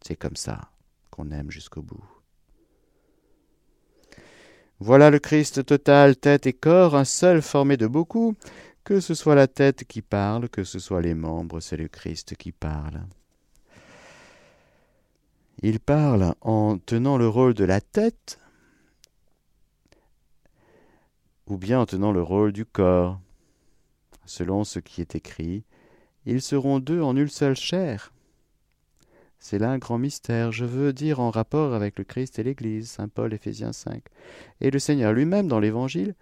[0.00, 0.70] C'est comme ça
[1.10, 2.04] qu'on aime jusqu'au bout.
[4.78, 8.36] Voilà le Christ total, tête et corps, un seul formé de beaucoup.
[8.84, 12.36] Que ce soit la tête qui parle, que ce soit les membres, c'est le Christ
[12.36, 13.02] qui parle.
[15.62, 18.38] Il parle en tenant le rôle de la tête,
[21.50, 23.20] ou bien en tenant le rôle du corps.
[24.24, 25.64] selon ce qui est écrit,
[26.24, 28.12] ils seront deux en une seule chair.
[29.40, 32.90] C'est là un grand mystère, je veux dire en rapport avec le Christ et l'Église,
[32.90, 34.04] Saint Paul, Éphésiens 5.
[34.60, 36.14] Et le Seigneur lui-même, dans l'Évangile,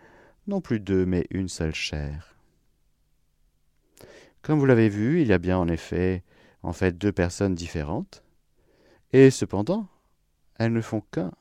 [0.46, 2.36] non plus deux, mais une seule chair.
[4.40, 6.22] Comme vous l'avez vu, il y a bien en effet,
[6.62, 8.22] en fait, deux personnes différentes,
[9.12, 9.88] et cependant,
[10.54, 11.32] elles ne font qu'un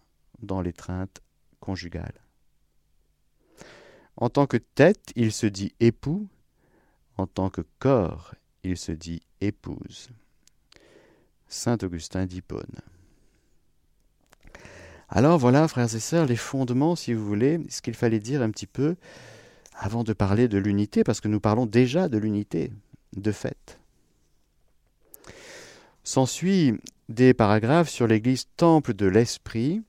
[0.42, 1.22] dans l'étreinte
[1.62, 2.27] conjugale.
[4.18, 6.28] En tant que tête, il se dit époux,
[7.18, 10.10] en tant que corps, il se dit épouse.
[11.48, 12.82] Saint Augustin d'Hippone.
[15.10, 18.50] Alors voilà, frères et sœurs, les fondements, si vous voulez, ce qu'il fallait dire un
[18.50, 18.96] petit peu
[19.74, 22.72] avant de parler de l'unité, parce que nous parlons déjà de l'unité,
[23.16, 23.80] de fait.
[26.04, 26.74] S'ensuit
[27.08, 29.84] des paragraphes sur l'Église temple de l'Esprit.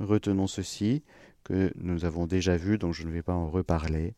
[0.00, 1.02] Retenons ceci,
[1.48, 4.14] que nous avons déjà vu, donc je ne vais pas en reparler,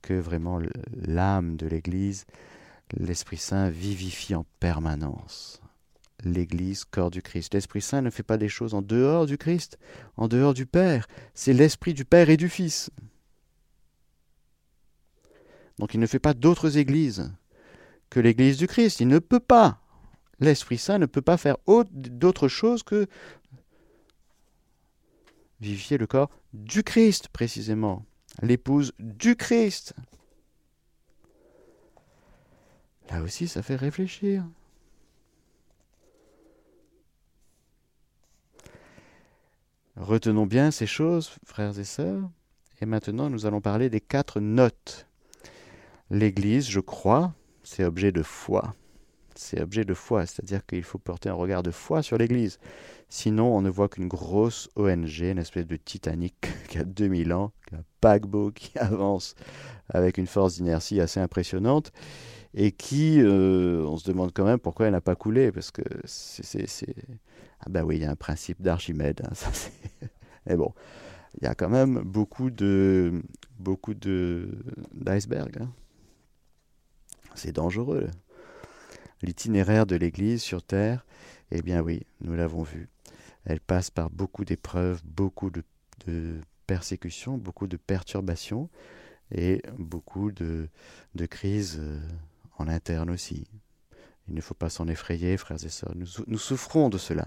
[0.00, 0.60] que vraiment
[0.94, 2.24] l'âme de l'Église,
[2.96, 5.60] l'Esprit Saint vivifie en permanence
[6.24, 7.54] l'Église, corps du Christ.
[7.54, 9.78] L'Esprit Saint ne fait pas des choses en dehors du Christ,
[10.16, 11.06] en dehors du Père.
[11.34, 12.90] C'est l'Esprit du Père et du Fils.
[15.78, 17.32] Donc il ne fait pas d'autres églises
[18.10, 19.00] que l'Église du Christ.
[19.00, 19.80] Il ne peut pas.
[20.40, 21.56] L'Esprit Saint ne peut pas faire
[21.92, 23.06] d'autre chose que
[25.60, 28.04] vivifier le corps du Christ, précisément.
[28.42, 29.94] L'épouse du Christ.
[33.10, 34.44] Là aussi, ça fait réfléchir.
[39.96, 42.30] Retenons bien ces choses, frères et sœurs,
[42.80, 45.08] et maintenant nous allons parler des quatre notes.
[46.10, 48.74] L'Église, je crois, c'est objet de foi.
[49.40, 52.58] C'est objet de foi, c'est-à-dire qu'il faut porter un regard de foi sur l'Église.
[53.08, 56.34] Sinon, on ne voit qu'une grosse ONG, une espèce de Titanic
[56.68, 59.36] qui a 2000 ans, un paquebot qui avance
[59.90, 61.92] avec une force d'inertie assez impressionnante
[62.52, 65.82] et qui, euh, on se demande quand même pourquoi elle n'a pas coulé, parce que
[66.04, 66.96] c'est
[67.60, 69.22] ah ben oui, il y a un principe d'Archimède.
[69.24, 69.50] Hein,
[70.46, 70.74] Mais bon,
[71.40, 73.22] il y a quand même beaucoup de
[73.60, 74.48] beaucoup de
[74.94, 75.58] d'icebergs.
[75.60, 75.70] Hein.
[77.36, 78.08] C'est dangereux.
[79.22, 81.04] L'itinéraire de l'Église sur Terre,
[81.50, 82.88] eh bien oui, nous l'avons vu.
[83.44, 85.62] Elle passe par beaucoup d'épreuves, beaucoup de,
[86.66, 88.68] persécutions, beaucoup de perturbations
[89.32, 90.68] et beaucoup de,
[91.14, 92.00] de crises euh,
[92.58, 93.46] en interne aussi.
[94.28, 95.94] Il ne faut pas s'en effrayer, frères et sœurs.
[95.94, 97.26] nous souffrons de cela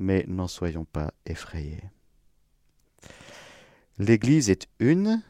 [0.00, 1.84] mais n'en soyons pas effrayés.
[3.98, 5.22] L'Église est une,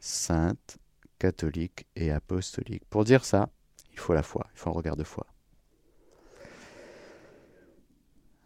[0.00, 0.76] sainte,
[1.18, 2.84] catholique et apostolique.
[2.90, 3.48] Pour dire ça,
[3.96, 5.26] il faut la foi, il faut un regard de foi.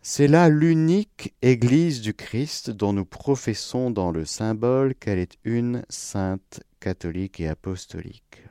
[0.03, 5.85] C'est là l'unique Église du Christ dont nous professons dans le symbole qu'elle est une,
[5.91, 8.43] sainte, catholique et apostolique.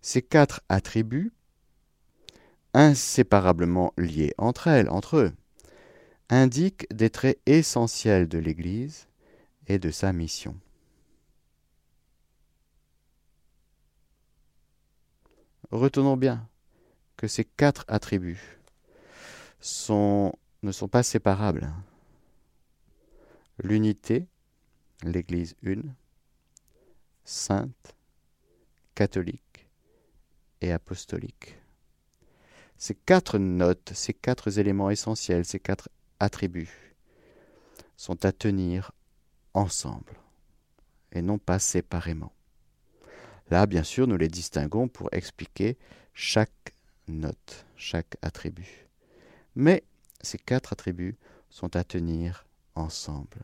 [0.00, 1.32] Ces quatre attributs
[2.72, 5.32] inséparablement liés entre elles, entre eux,
[6.28, 9.08] indiquent des traits essentiels de l'Église
[9.66, 10.54] et de sa mission.
[15.70, 16.48] Retenons bien
[17.16, 18.58] que ces quatre attributs
[19.60, 21.72] ne sont pas séparables.
[23.58, 24.28] L'unité,
[25.02, 25.94] l'Église une,
[27.24, 27.96] sainte,
[28.94, 29.68] catholique
[30.60, 31.58] et apostolique.
[32.76, 35.88] Ces quatre notes, ces quatre éléments essentiels, ces quatre
[36.20, 36.94] attributs
[37.96, 38.92] sont à tenir
[39.54, 40.14] ensemble
[41.12, 42.35] et non pas séparément.
[43.50, 45.76] Là, bien sûr, nous les distinguons pour expliquer
[46.14, 46.74] chaque
[47.08, 48.88] note, chaque attribut.
[49.54, 49.84] Mais
[50.20, 51.16] ces quatre attributs
[51.50, 53.38] sont à tenir ensemble.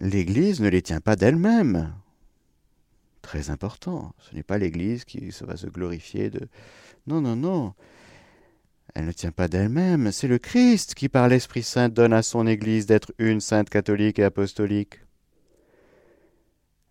[0.00, 1.92] L'Église ne les tient pas d'elle-même
[3.22, 4.14] très important.
[4.18, 6.48] Ce n'est pas l'Église qui va se glorifier de...
[7.06, 7.74] Non, non, non.
[8.94, 10.12] Elle ne tient pas d'elle-même.
[10.12, 14.18] C'est le Christ qui, par l'Esprit Saint, donne à son Église d'être une sainte catholique
[14.18, 15.00] et apostolique.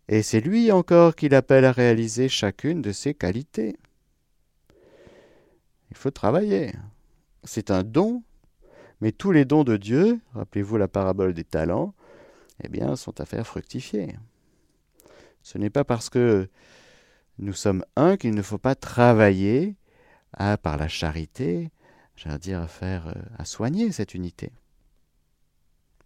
[0.07, 3.77] Et c'est lui encore qui l'appelle à réaliser chacune de ses qualités.
[5.91, 6.71] Il faut travailler.
[7.43, 8.23] C'est un don,
[9.01, 11.93] mais tous les dons de Dieu, rappelez-vous la parabole des talents,
[12.63, 14.15] eh bien, sont à faire fructifier.
[15.43, 16.49] Ce n'est pas parce que
[17.39, 19.75] nous sommes un qu'il ne faut pas travailler
[20.33, 21.69] à, par la charité,
[22.17, 24.51] j'allais dire, à faire, euh, à soigner cette unité.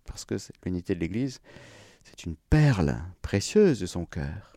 [0.05, 0.36] Parce que
[0.66, 1.39] l'unité de l'Église,
[2.03, 4.53] c'est une perle précieuse de son cœur.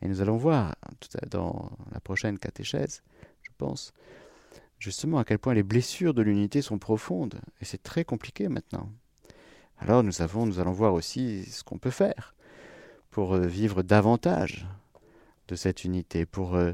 [0.00, 0.76] Et nous allons voir
[1.30, 3.02] dans la prochaine catéchèse,
[3.42, 3.92] je pense,
[4.78, 7.40] justement à quel point les blessures de l'unité sont profondes.
[7.60, 8.88] Et c'est très compliqué maintenant.
[9.78, 12.34] Alors nous, avons, nous allons voir aussi ce qu'on peut faire
[13.10, 14.66] pour euh, vivre davantage
[15.48, 16.72] de cette unité, pour, euh,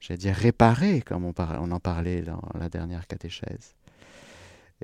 [0.00, 1.32] j'allais dire, réparer, comme on,
[1.70, 3.74] en parlait dans la dernière catéchèse.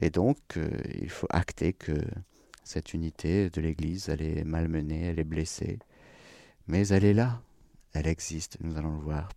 [0.00, 1.92] Et donc, euh, il faut acter que
[2.64, 5.78] cette unité de l'Église, elle est malmenée, elle est blessée,
[6.66, 7.42] mais elle est là,
[7.92, 9.28] elle existe, nous allons le voir.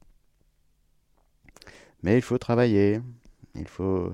[2.03, 3.01] Mais il faut travailler,
[3.55, 4.13] il faut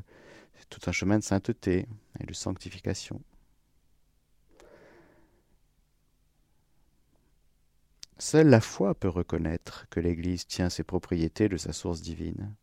[0.69, 1.85] tout un chemin de sainteté
[2.19, 3.21] et de sanctification.
[8.23, 12.53] Seule la foi peut reconnaître que l'Église tient ses propriétés de sa source divine.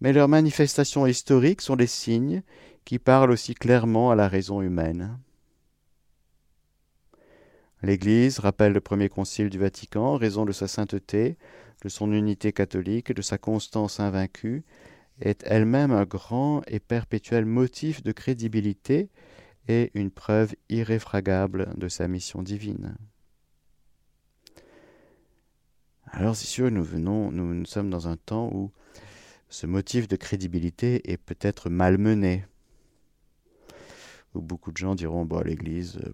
[0.00, 2.42] Mais leurs manifestations historiques sont des signes
[2.86, 5.18] qui parlent aussi clairement à la raison humaine.
[7.82, 11.36] L'Église rappelle le premier concile du Vatican, raison de sa sainteté,
[11.82, 14.64] de son unité catholique, de sa constance invaincue,
[15.20, 19.10] est elle-même un grand et perpétuel motif de crédibilité
[19.68, 22.96] et une preuve irréfragable de sa mission divine.
[26.18, 28.70] Alors c'est sûr, nous sommes dans un temps où
[29.50, 32.46] ce motif de crédibilité est peut-être malmené.
[34.34, 36.12] Où beaucoup de gens diront, bon, l'Église, euh,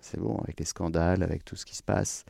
[0.00, 2.26] c'est bon, avec les scandales, avec tout ce qui se passe.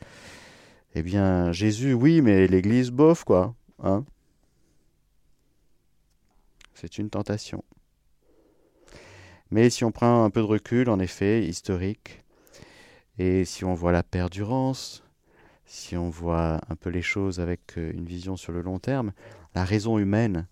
[0.93, 3.53] Eh bien, Jésus, oui, mais l'Église, bof, quoi.
[3.83, 4.05] Hein
[6.75, 7.61] c'est une tentation.
[9.51, 12.23] Mais si on prend un peu de recul, en effet, historique,
[13.17, 15.04] et si on voit la perdurance,
[15.65, 19.11] si on voit un peu les choses avec euh, une vision sur le long terme,
[19.55, 20.47] la raison humaine,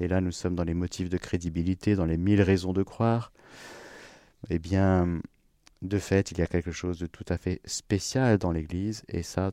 [0.00, 3.32] et là nous sommes dans les motifs de crédibilité, dans les mille raisons de croire,
[4.50, 5.20] eh bien,
[5.82, 9.22] de fait, il y a quelque chose de tout à fait spécial dans l'Église, et
[9.22, 9.52] ça,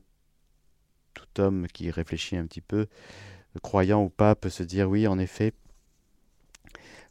[1.14, 2.86] tout homme qui réfléchit un petit peu,
[3.62, 5.52] croyant ou pas, peut se dire oui, en effet,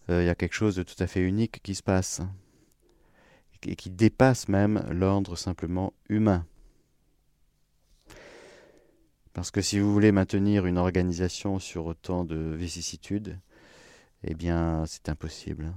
[0.10, 2.22] euh, il y a quelque chose de tout à fait unique qui se passe,
[3.68, 6.46] et qui dépasse même l'ordre simplement humain.
[9.36, 13.38] Parce que si vous voulez maintenir une organisation sur autant de vicissitudes,
[14.24, 15.74] eh bien, c'est impossible.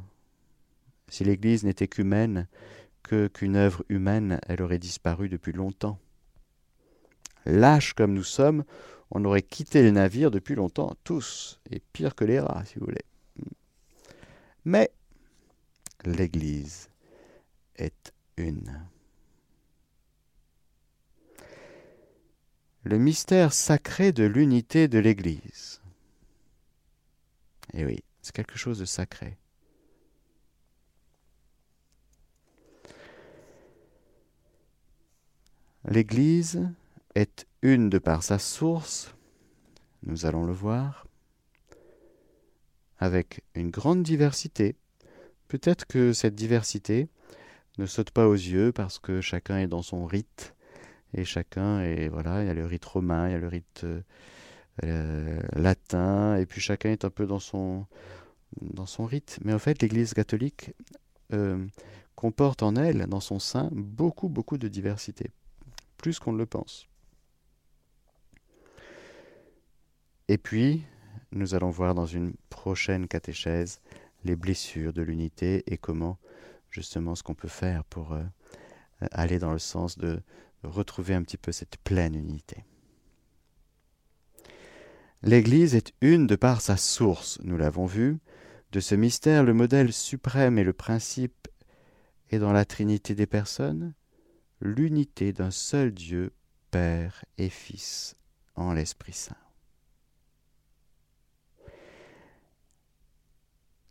[1.09, 2.47] Si l'Église n'était qu'humaine,
[3.03, 5.99] que qu'une œuvre humaine, elle aurait disparu depuis longtemps.
[7.47, 8.63] Lâches comme nous sommes,
[9.11, 12.85] on aurait quitté le navire depuis longtemps, tous, et pire que les rats, si vous
[12.85, 13.05] voulez.
[14.65, 14.93] Mais
[16.05, 16.91] l'Église
[17.75, 18.87] est une.
[22.89, 25.83] Le mystère sacré de l'unité de l'Église.
[27.75, 29.37] Eh oui, c'est quelque chose de sacré.
[35.85, 36.67] L'Église
[37.15, 39.15] est une de par sa source,
[40.05, 41.07] nous allons le voir,
[42.97, 44.77] avec une grande diversité.
[45.49, 47.11] Peut-être que cette diversité
[47.77, 50.55] ne saute pas aux yeux parce que chacun est dans son rite,
[51.15, 53.85] et chacun et voilà il y a le rite romain il y a le rite
[54.85, 57.87] euh, latin et puis chacun est un peu dans son
[58.61, 59.39] dans son rite.
[59.45, 60.73] Mais en fait l'Église catholique
[61.33, 61.67] euh,
[62.15, 65.31] comporte en elle dans son sein beaucoup beaucoup de diversité
[65.97, 66.89] plus qu'on ne le pense.
[70.29, 70.85] Et puis
[71.33, 73.81] nous allons voir dans une prochaine catéchèse
[74.25, 76.19] les blessures de l'unité et comment
[76.71, 78.23] justement ce qu'on peut faire pour euh,
[79.11, 80.23] aller dans le sens de
[80.63, 82.65] retrouver un petit peu cette pleine unité.
[85.23, 88.19] L'Église est une de par sa source, nous l'avons vu.
[88.71, 91.49] De ce mystère, le modèle suprême et le principe
[92.31, 93.95] est dans la Trinité des personnes,
[94.61, 96.33] l'unité d'un seul Dieu,
[96.71, 98.17] Père et Fils,
[98.55, 99.37] en l'Esprit Saint.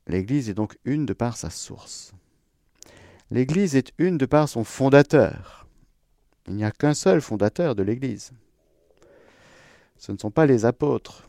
[0.08, 2.14] L'Église est donc une de par sa source.
[3.30, 5.67] L'Église est une de par son fondateur,
[6.48, 8.32] il n'y a qu'un seul fondateur de l'Église.
[9.98, 11.28] Ce ne sont pas les apôtres.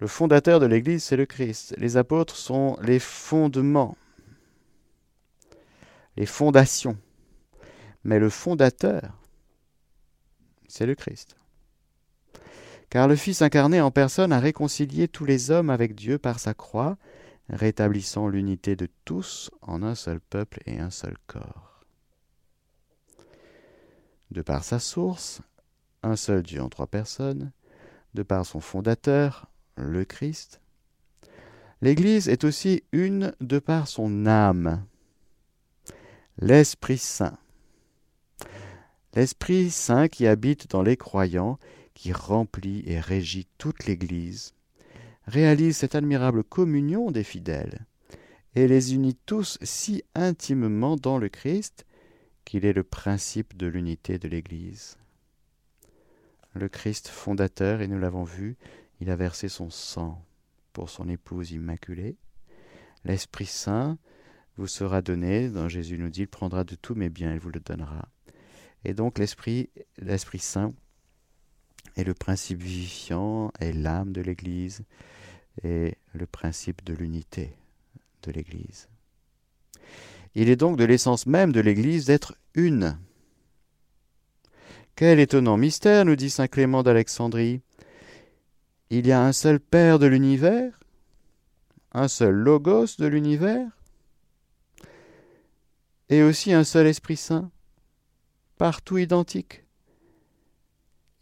[0.00, 1.74] Le fondateur de l'Église, c'est le Christ.
[1.78, 3.96] Les apôtres sont les fondements,
[6.16, 6.98] les fondations.
[8.02, 9.18] Mais le fondateur,
[10.68, 11.36] c'est le Christ.
[12.90, 16.52] Car le Fils incarné en personne a réconcilié tous les hommes avec Dieu par sa
[16.52, 16.98] croix,
[17.48, 21.73] rétablissant l'unité de tous en un seul peuple et un seul corps
[24.34, 25.40] de par sa source,
[26.02, 27.52] un seul Dieu en trois personnes,
[28.14, 30.60] de par son fondateur, le Christ.
[31.80, 34.84] L'Église est aussi une de par son âme,
[36.38, 37.38] l'Esprit Saint.
[39.14, 41.58] L'Esprit Saint qui habite dans les croyants,
[41.94, 44.52] qui remplit et régit toute l'Église,
[45.28, 47.86] réalise cette admirable communion des fidèles
[48.56, 51.86] et les unit tous si intimement dans le Christ
[52.44, 54.96] qu'il est le principe de l'unité de l'Église.
[56.54, 58.56] Le Christ fondateur, et nous l'avons vu,
[59.00, 60.24] il a versé son sang
[60.72, 62.16] pour son épouse immaculée.
[63.04, 63.98] L'Esprit Saint
[64.56, 67.50] vous sera donné, dont Jésus nous dit, il prendra de tous mes biens, il vous
[67.50, 68.08] le donnera.
[68.84, 70.72] Et donc l'Esprit, l'Esprit Saint
[71.96, 74.84] est le principe vivifiant, est l'âme de l'Église,
[75.62, 77.56] et le principe de l'unité
[78.22, 78.88] de l'Église.
[80.34, 82.98] Il est donc de l'essence même de l'Église d'être une.
[84.96, 87.60] Quel étonnant mystère, nous dit Saint Clément d'Alexandrie.
[88.90, 90.78] Il y a un seul Père de l'univers,
[91.92, 93.68] un seul Logos de l'univers,
[96.08, 97.50] et aussi un seul Esprit Saint,
[98.56, 99.64] partout identique.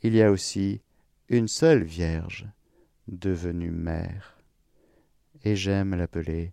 [0.02, 0.80] Il y a aussi
[1.28, 2.46] une seule Vierge
[3.08, 4.38] devenue mère,
[5.44, 6.52] et j'aime l'appeler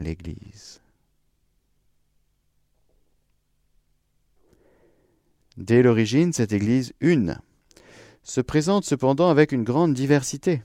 [0.00, 0.83] l'Église.
[5.56, 7.38] Dès l'origine, cette Église une
[8.22, 10.62] se présente cependant avec une grande diversité,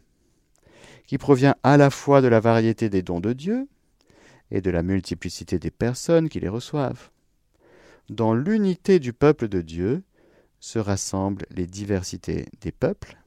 [1.06, 3.68] qui provient à la fois de la variété des dons de Dieu
[4.50, 7.10] et de la multiplicité des personnes qui les reçoivent.
[8.10, 10.04] Dans l'unité du peuple de Dieu
[10.60, 13.18] se rassemblent les diversités des peuples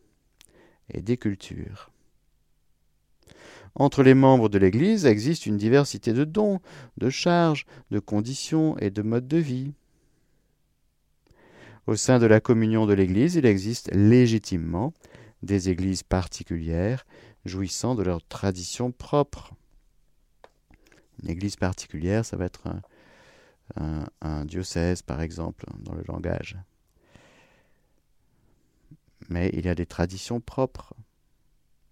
[0.91, 1.91] et des cultures.
[3.75, 6.61] Entre les membres de l'Église existe une diversité de dons,
[6.99, 9.73] de charges, de conditions et de modes de vie.
[11.87, 14.95] Au sein de la communion de l'Église, il existe légitimement
[15.43, 17.05] des églises particulières
[17.45, 19.53] jouissant de leur tradition propre.
[21.23, 22.69] Une église particulière, ça va être
[23.75, 26.57] un, un diocèse, par exemple, dans le langage.
[29.29, 30.95] Mais il y a des traditions propres.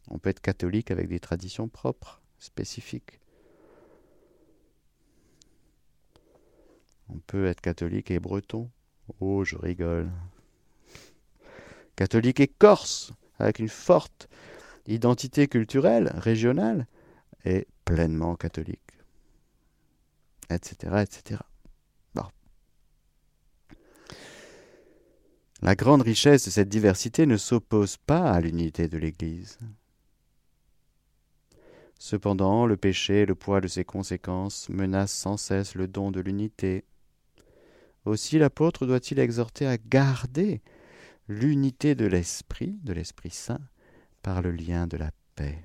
[0.08, 3.20] On peut être catholique avec des traditions propres, spécifiques.
[7.08, 8.70] On peut être catholique et breton.
[9.20, 10.10] Oh, je rigole.
[11.96, 14.28] Catholique et corse, avec une forte
[14.86, 16.86] identité culturelle, régionale,
[17.44, 18.80] et pleinement catholique.
[20.50, 21.02] Etc.
[21.02, 21.40] etc.
[25.62, 29.58] La grande richesse de cette diversité ne s'oppose pas à l'unité de l'Église.
[31.98, 36.20] Cependant, le péché et le poids de ses conséquences menacent sans cesse le don de
[36.20, 36.84] l'unité.
[38.04, 40.62] Aussi l'apôtre doit-il exhorter à garder
[41.28, 43.60] l'unité de l'Esprit, de l'Esprit Saint,
[44.22, 45.64] par le lien de la paix.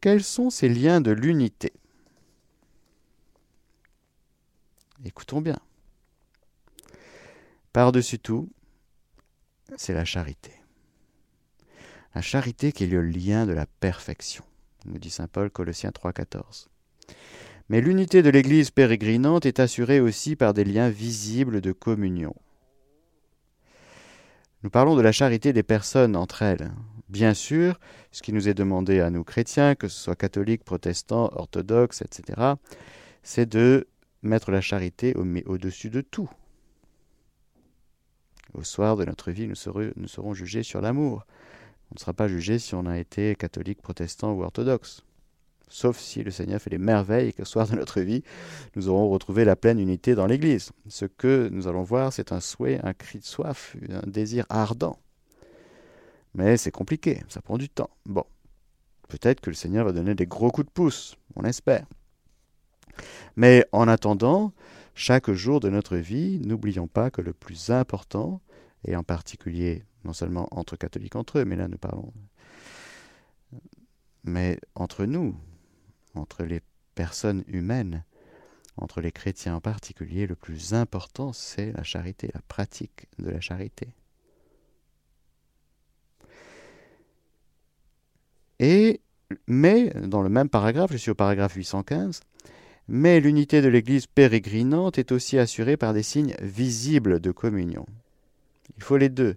[0.00, 1.72] Quels sont ces liens de l'unité?
[5.04, 5.58] Écoutons bien.
[7.72, 8.50] Par-dessus tout,
[9.76, 10.52] c'est la charité.
[12.14, 14.44] La charité qui est le lien de la perfection,
[14.84, 16.68] nous dit Saint Paul, Colossiens 3,14.
[17.68, 22.34] Mais l'unité de l'Église pérégrinante est assurée aussi par des liens visibles de communion.
[24.62, 26.72] Nous parlons de la charité des personnes entre elles.
[27.08, 27.78] Bien sûr,
[28.12, 32.54] ce qui nous est demandé à nous chrétiens, que ce soit catholiques, protestants, orthodoxes, etc.,
[33.22, 33.86] c'est de
[34.22, 36.30] mettre la charité au-dessus de tout.
[38.54, 41.26] Au soir de notre vie, nous serons, nous serons jugés sur l'amour.
[41.90, 45.04] On ne sera pas jugé si on a été catholique, protestant ou orthodoxe.
[45.68, 48.22] Sauf si le Seigneur fait des merveilles et qu'au soir de notre vie,
[48.76, 50.72] nous aurons retrouvé la pleine unité dans l'Église.
[50.88, 54.98] Ce que nous allons voir, c'est un souhait, un cri de soif, un désir ardent.
[56.34, 57.90] Mais c'est compliqué, ça prend du temps.
[58.06, 58.24] Bon,
[59.08, 61.86] peut-être que le Seigneur va donner des gros coups de pouce, on espère.
[63.36, 64.52] Mais en attendant,
[64.94, 68.40] chaque jour de notre vie, n'oublions pas que le plus important,
[68.84, 72.12] et en particulier non seulement entre catholiques entre eux, mais là nous parlons,
[74.24, 75.36] mais entre nous,
[76.14, 76.60] entre les
[76.94, 78.04] personnes humaines,
[78.76, 83.40] entre les chrétiens en particulier, le plus important, c'est la charité, la pratique de la
[83.40, 83.88] charité.
[88.58, 89.00] Et,
[89.46, 92.20] mais, dans le même paragraphe, je suis au paragraphe 815,
[92.88, 97.86] mais l'unité de l'Église pérégrinante est aussi assurée par des signes visibles de communion.
[98.76, 99.36] Il faut les deux.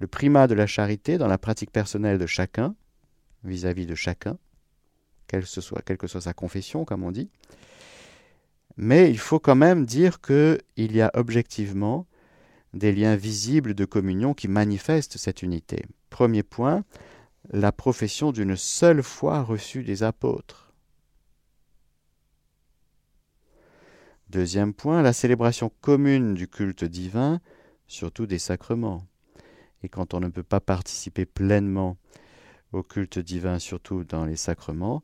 [0.00, 2.74] Le primat de la charité dans la pratique personnelle de chacun,
[3.44, 4.38] vis-à-vis de chacun,
[5.26, 7.30] quelle, que soit sa confession, comme on dit.
[8.76, 12.06] Mais il faut quand même dire qu'il y a objectivement
[12.72, 15.84] des liens visibles de communion qui manifestent cette unité.
[16.10, 16.84] Premier point,
[17.50, 20.72] la profession d'une seule foi reçue des apôtres.
[24.30, 27.40] Deuxième point, la célébration commune du culte divin,
[27.86, 29.06] surtout des sacrements.
[29.84, 31.96] Et quand on ne peut pas participer pleinement
[32.74, 35.02] au culte divin, surtout dans les sacrements,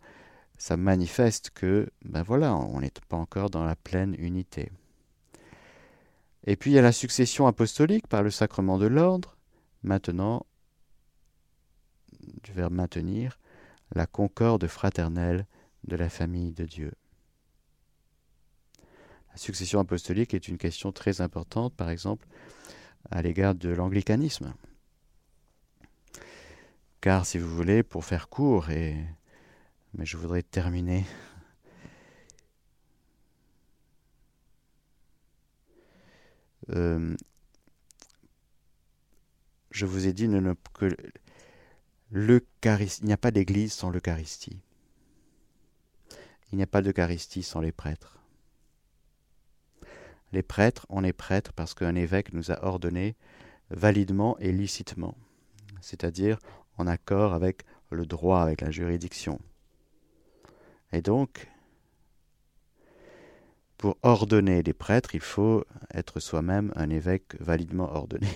[0.59, 4.71] ça manifeste que, ben voilà, on n'est pas encore dans la pleine unité.
[6.45, 9.37] Et puis il y a la succession apostolique par le sacrement de l'ordre.
[9.83, 10.45] Maintenant,
[12.43, 13.39] du verbe maintenir,
[13.95, 15.47] la concorde fraternelle
[15.85, 16.93] de la famille de Dieu.
[19.31, 22.27] La succession apostolique est une question très importante, par exemple,
[23.11, 24.53] à l'égard de l'anglicanisme.
[27.01, 28.97] Car, si vous voulez, pour faire court, et...
[29.95, 31.07] mais je voudrais terminer
[36.71, 37.17] euh,
[39.71, 40.29] je vous ai dit
[40.75, 40.97] que
[42.13, 44.59] il n'y a pas d'église sans l'Eucharistie.
[46.53, 48.19] Il n'y a pas d'Eucharistie sans les prêtres.
[50.33, 53.17] Les prêtres, on est prêtres parce qu'un évêque nous a ordonné
[53.71, 55.17] validement et licitement,
[55.81, 56.39] c'est-à-dire
[56.81, 59.39] en accord avec le droit, avec la juridiction.
[60.93, 61.49] Et donc,
[63.79, 65.65] pour ordonner des prêtres, il faut
[65.95, 68.29] être soi-même un évêque validement ordonné,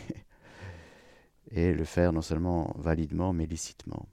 [1.51, 4.07] et le faire non seulement validement, mais licitement.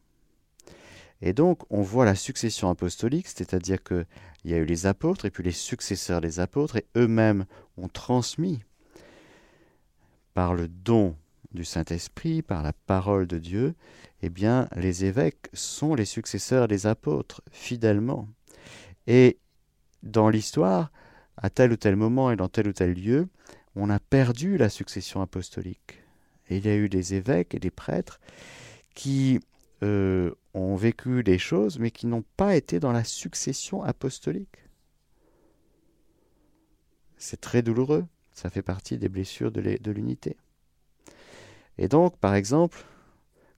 [1.21, 4.05] Et donc, on voit la succession apostolique, c'est-à-dire qu'il
[4.45, 7.45] y a eu les apôtres et puis les successeurs des apôtres, et eux-mêmes
[7.77, 8.63] ont transmis
[10.33, 11.15] par le don
[11.53, 13.75] du Saint-Esprit, par la parole de Dieu,
[14.21, 18.27] eh bien, les évêques sont les successeurs des apôtres, fidèlement.
[19.07, 19.37] Et
[20.03, 20.91] dans l'histoire,
[21.37, 23.27] à tel ou tel moment et dans tel ou tel lieu,
[23.75, 26.03] on a perdu la succession apostolique.
[26.49, 28.19] Il y a eu des évêques et des prêtres
[28.93, 29.39] qui
[29.83, 34.57] euh, ont vécu des choses, mais qui n'ont pas été dans la succession apostolique.
[37.17, 38.05] C'est très douloureux.
[38.33, 40.37] Ça fait partie des blessures de l'unité.
[41.77, 42.83] Et donc, par exemple,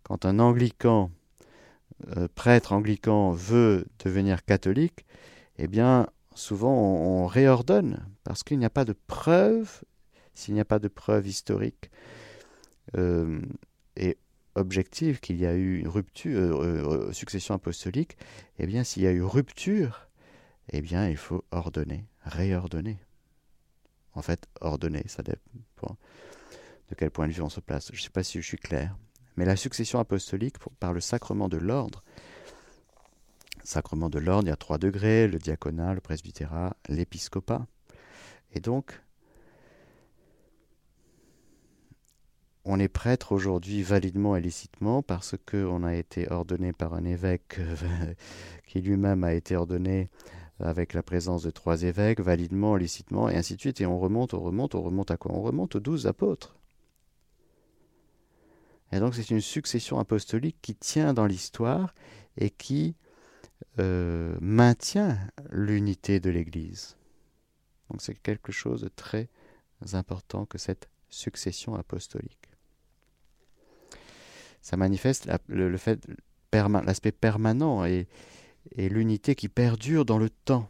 [0.03, 1.11] quand un anglican,
[2.18, 5.05] euh, prêtre anglican, veut devenir catholique,
[5.57, 9.84] eh bien, souvent on, réordonne, parce qu'il n'y a pas de preuve,
[10.34, 11.91] s'il n'y a pas de preuve historique
[12.97, 13.41] euh,
[13.95, 14.18] et
[14.55, 18.18] objective qu'il y a eu rupture, euh, succession apostolique,
[18.59, 20.07] eh bien, s'il y a eu rupture,
[20.70, 22.97] eh bien, il faut ordonner, réordonner.
[24.14, 25.97] En fait, ordonner, ça dépend
[26.90, 27.90] de quel point de vue on se place.
[27.92, 28.96] Je ne sais pas si je suis clair.
[29.36, 32.04] Mais la succession apostolique, par le sacrement de l'ordre,
[33.64, 37.66] sacrement de l'ordre, il y a trois degrés, le diaconat, le presbytérat, l'épiscopat.
[38.54, 39.02] Et donc,
[42.66, 47.60] on est prêtre aujourd'hui validement et licitement parce qu'on a été ordonné par un évêque
[48.68, 50.10] qui lui-même a été ordonné
[50.60, 53.82] avec la présence de trois évêques, validement, licitement, et ainsi de suite.
[53.82, 55.34] Et on remonte, on remonte, on remonte à quoi?
[55.34, 56.56] On remonte aux douze apôtres.
[58.94, 61.96] Et donc c'est une succession apostolique qui tient dans l'histoire
[62.38, 62.96] et qui
[63.80, 65.18] euh, maintient
[65.50, 66.96] l'unité de l'Église.
[67.89, 69.30] Donc c'est quelque chose de très
[69.94, 72.52] important que cette succession apostolique.
[74.62, 78.08] Ça manifeste l'aspect permanent et,
[78.78, 80.70] l'unité qui perdure dans le temps.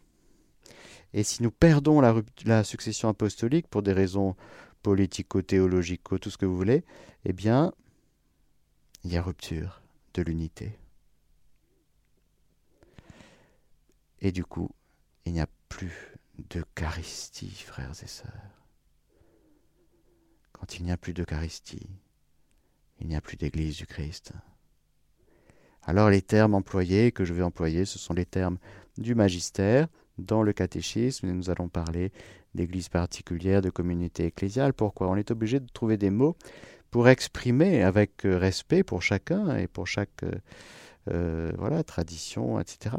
[1.12, 2.14] Et si nous perdons la,
[2.46, 4.34] la succession apostolique pour des raisons
[4.82, 6.84] politico-théologiques, tout ce que vous voulez,
[7.24, 7.72] eh bien,
[9.04, 9.82] il y a rupture
[10.14, 10.78] de l'unité.
[14.20, 14.70] Et du coup,
[15.26, 18.32] il n'y a plus d'Eucharistie, frères et sœurs.
[20.52, 21.86] Quand il n'y a plus d'Eucharistie,
[23.00, 24.32] il n'y a plus d'Église du Christ.
[25.82, 28.58] Alors les termes employés que je vais employer, ce sont les termes
[28.96, 32.12] du magistère dans le catéchisme, nous allons parler
[32.54, 34.72] d'église particulière, de communauté ecclésiale.
[34.72, 35.08] Pourquoi?
[35.08, 36.36] On est obligé de trouver des mots
[36.94, 40.30] pour exprimer avec euh, respect pour chacun et pour chaque euh,
[41.10, 42.94] euh, voilà, tradition, etc.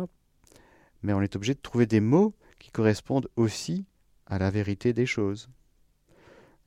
[1.01, 3.85] Mais on est obligé de trouver des mots qui correspondent aussi
[4.25, 5.47] à la vérité des choses.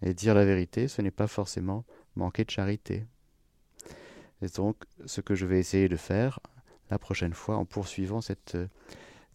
[0.01, 1.85] Et dire la vérité, ce n'est pas forcément
[2.17, 3.05] manquer de charité.
[4.41, 6.41] Et donc, ce que je vais essayer de faire
[6.91, 8.57] la prochaine fois en poursuivant cette,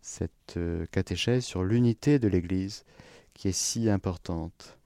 [0.02, 0.58] cette
[0.90, 2.86] catéchèse sur l'unité de l'Église
[3.36, 4.80] qui est si importante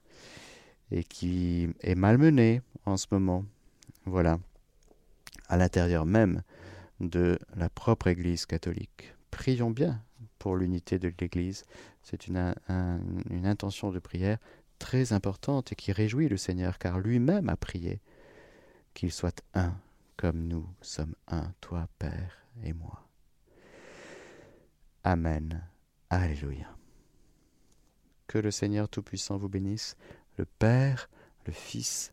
[0.90, 3.44] et qui est malmenée en ce moment.
[4.04, 4.38] Voilà,
[5.48, 6.42] à l'intérieur même
[7.00, 9.14] de la propre Église catholique.
[9.30, 10.02] Prions bien
[10.38, 11.64] pour l'unité de l'Église.
[12.02, 12.54] C'est une,
[13.44, 14.38] intention de prière
[14.78, 18.00] très importante et qui réjouit le Seigneur, car lui-même a prié
[18.94, 19.74] qu'il soit un,
[20.16, 23.06] comme nous sommes un, toi Père et moi.
[25.04, 25.62] Amen.
[26.10, 26.74] Alléluia.
[28.26, 29.96] Que le Seigneur Tout-Puissant vous bénisse,
[30.36, 31.08] le Père,
[31.46, 32.12] le Fils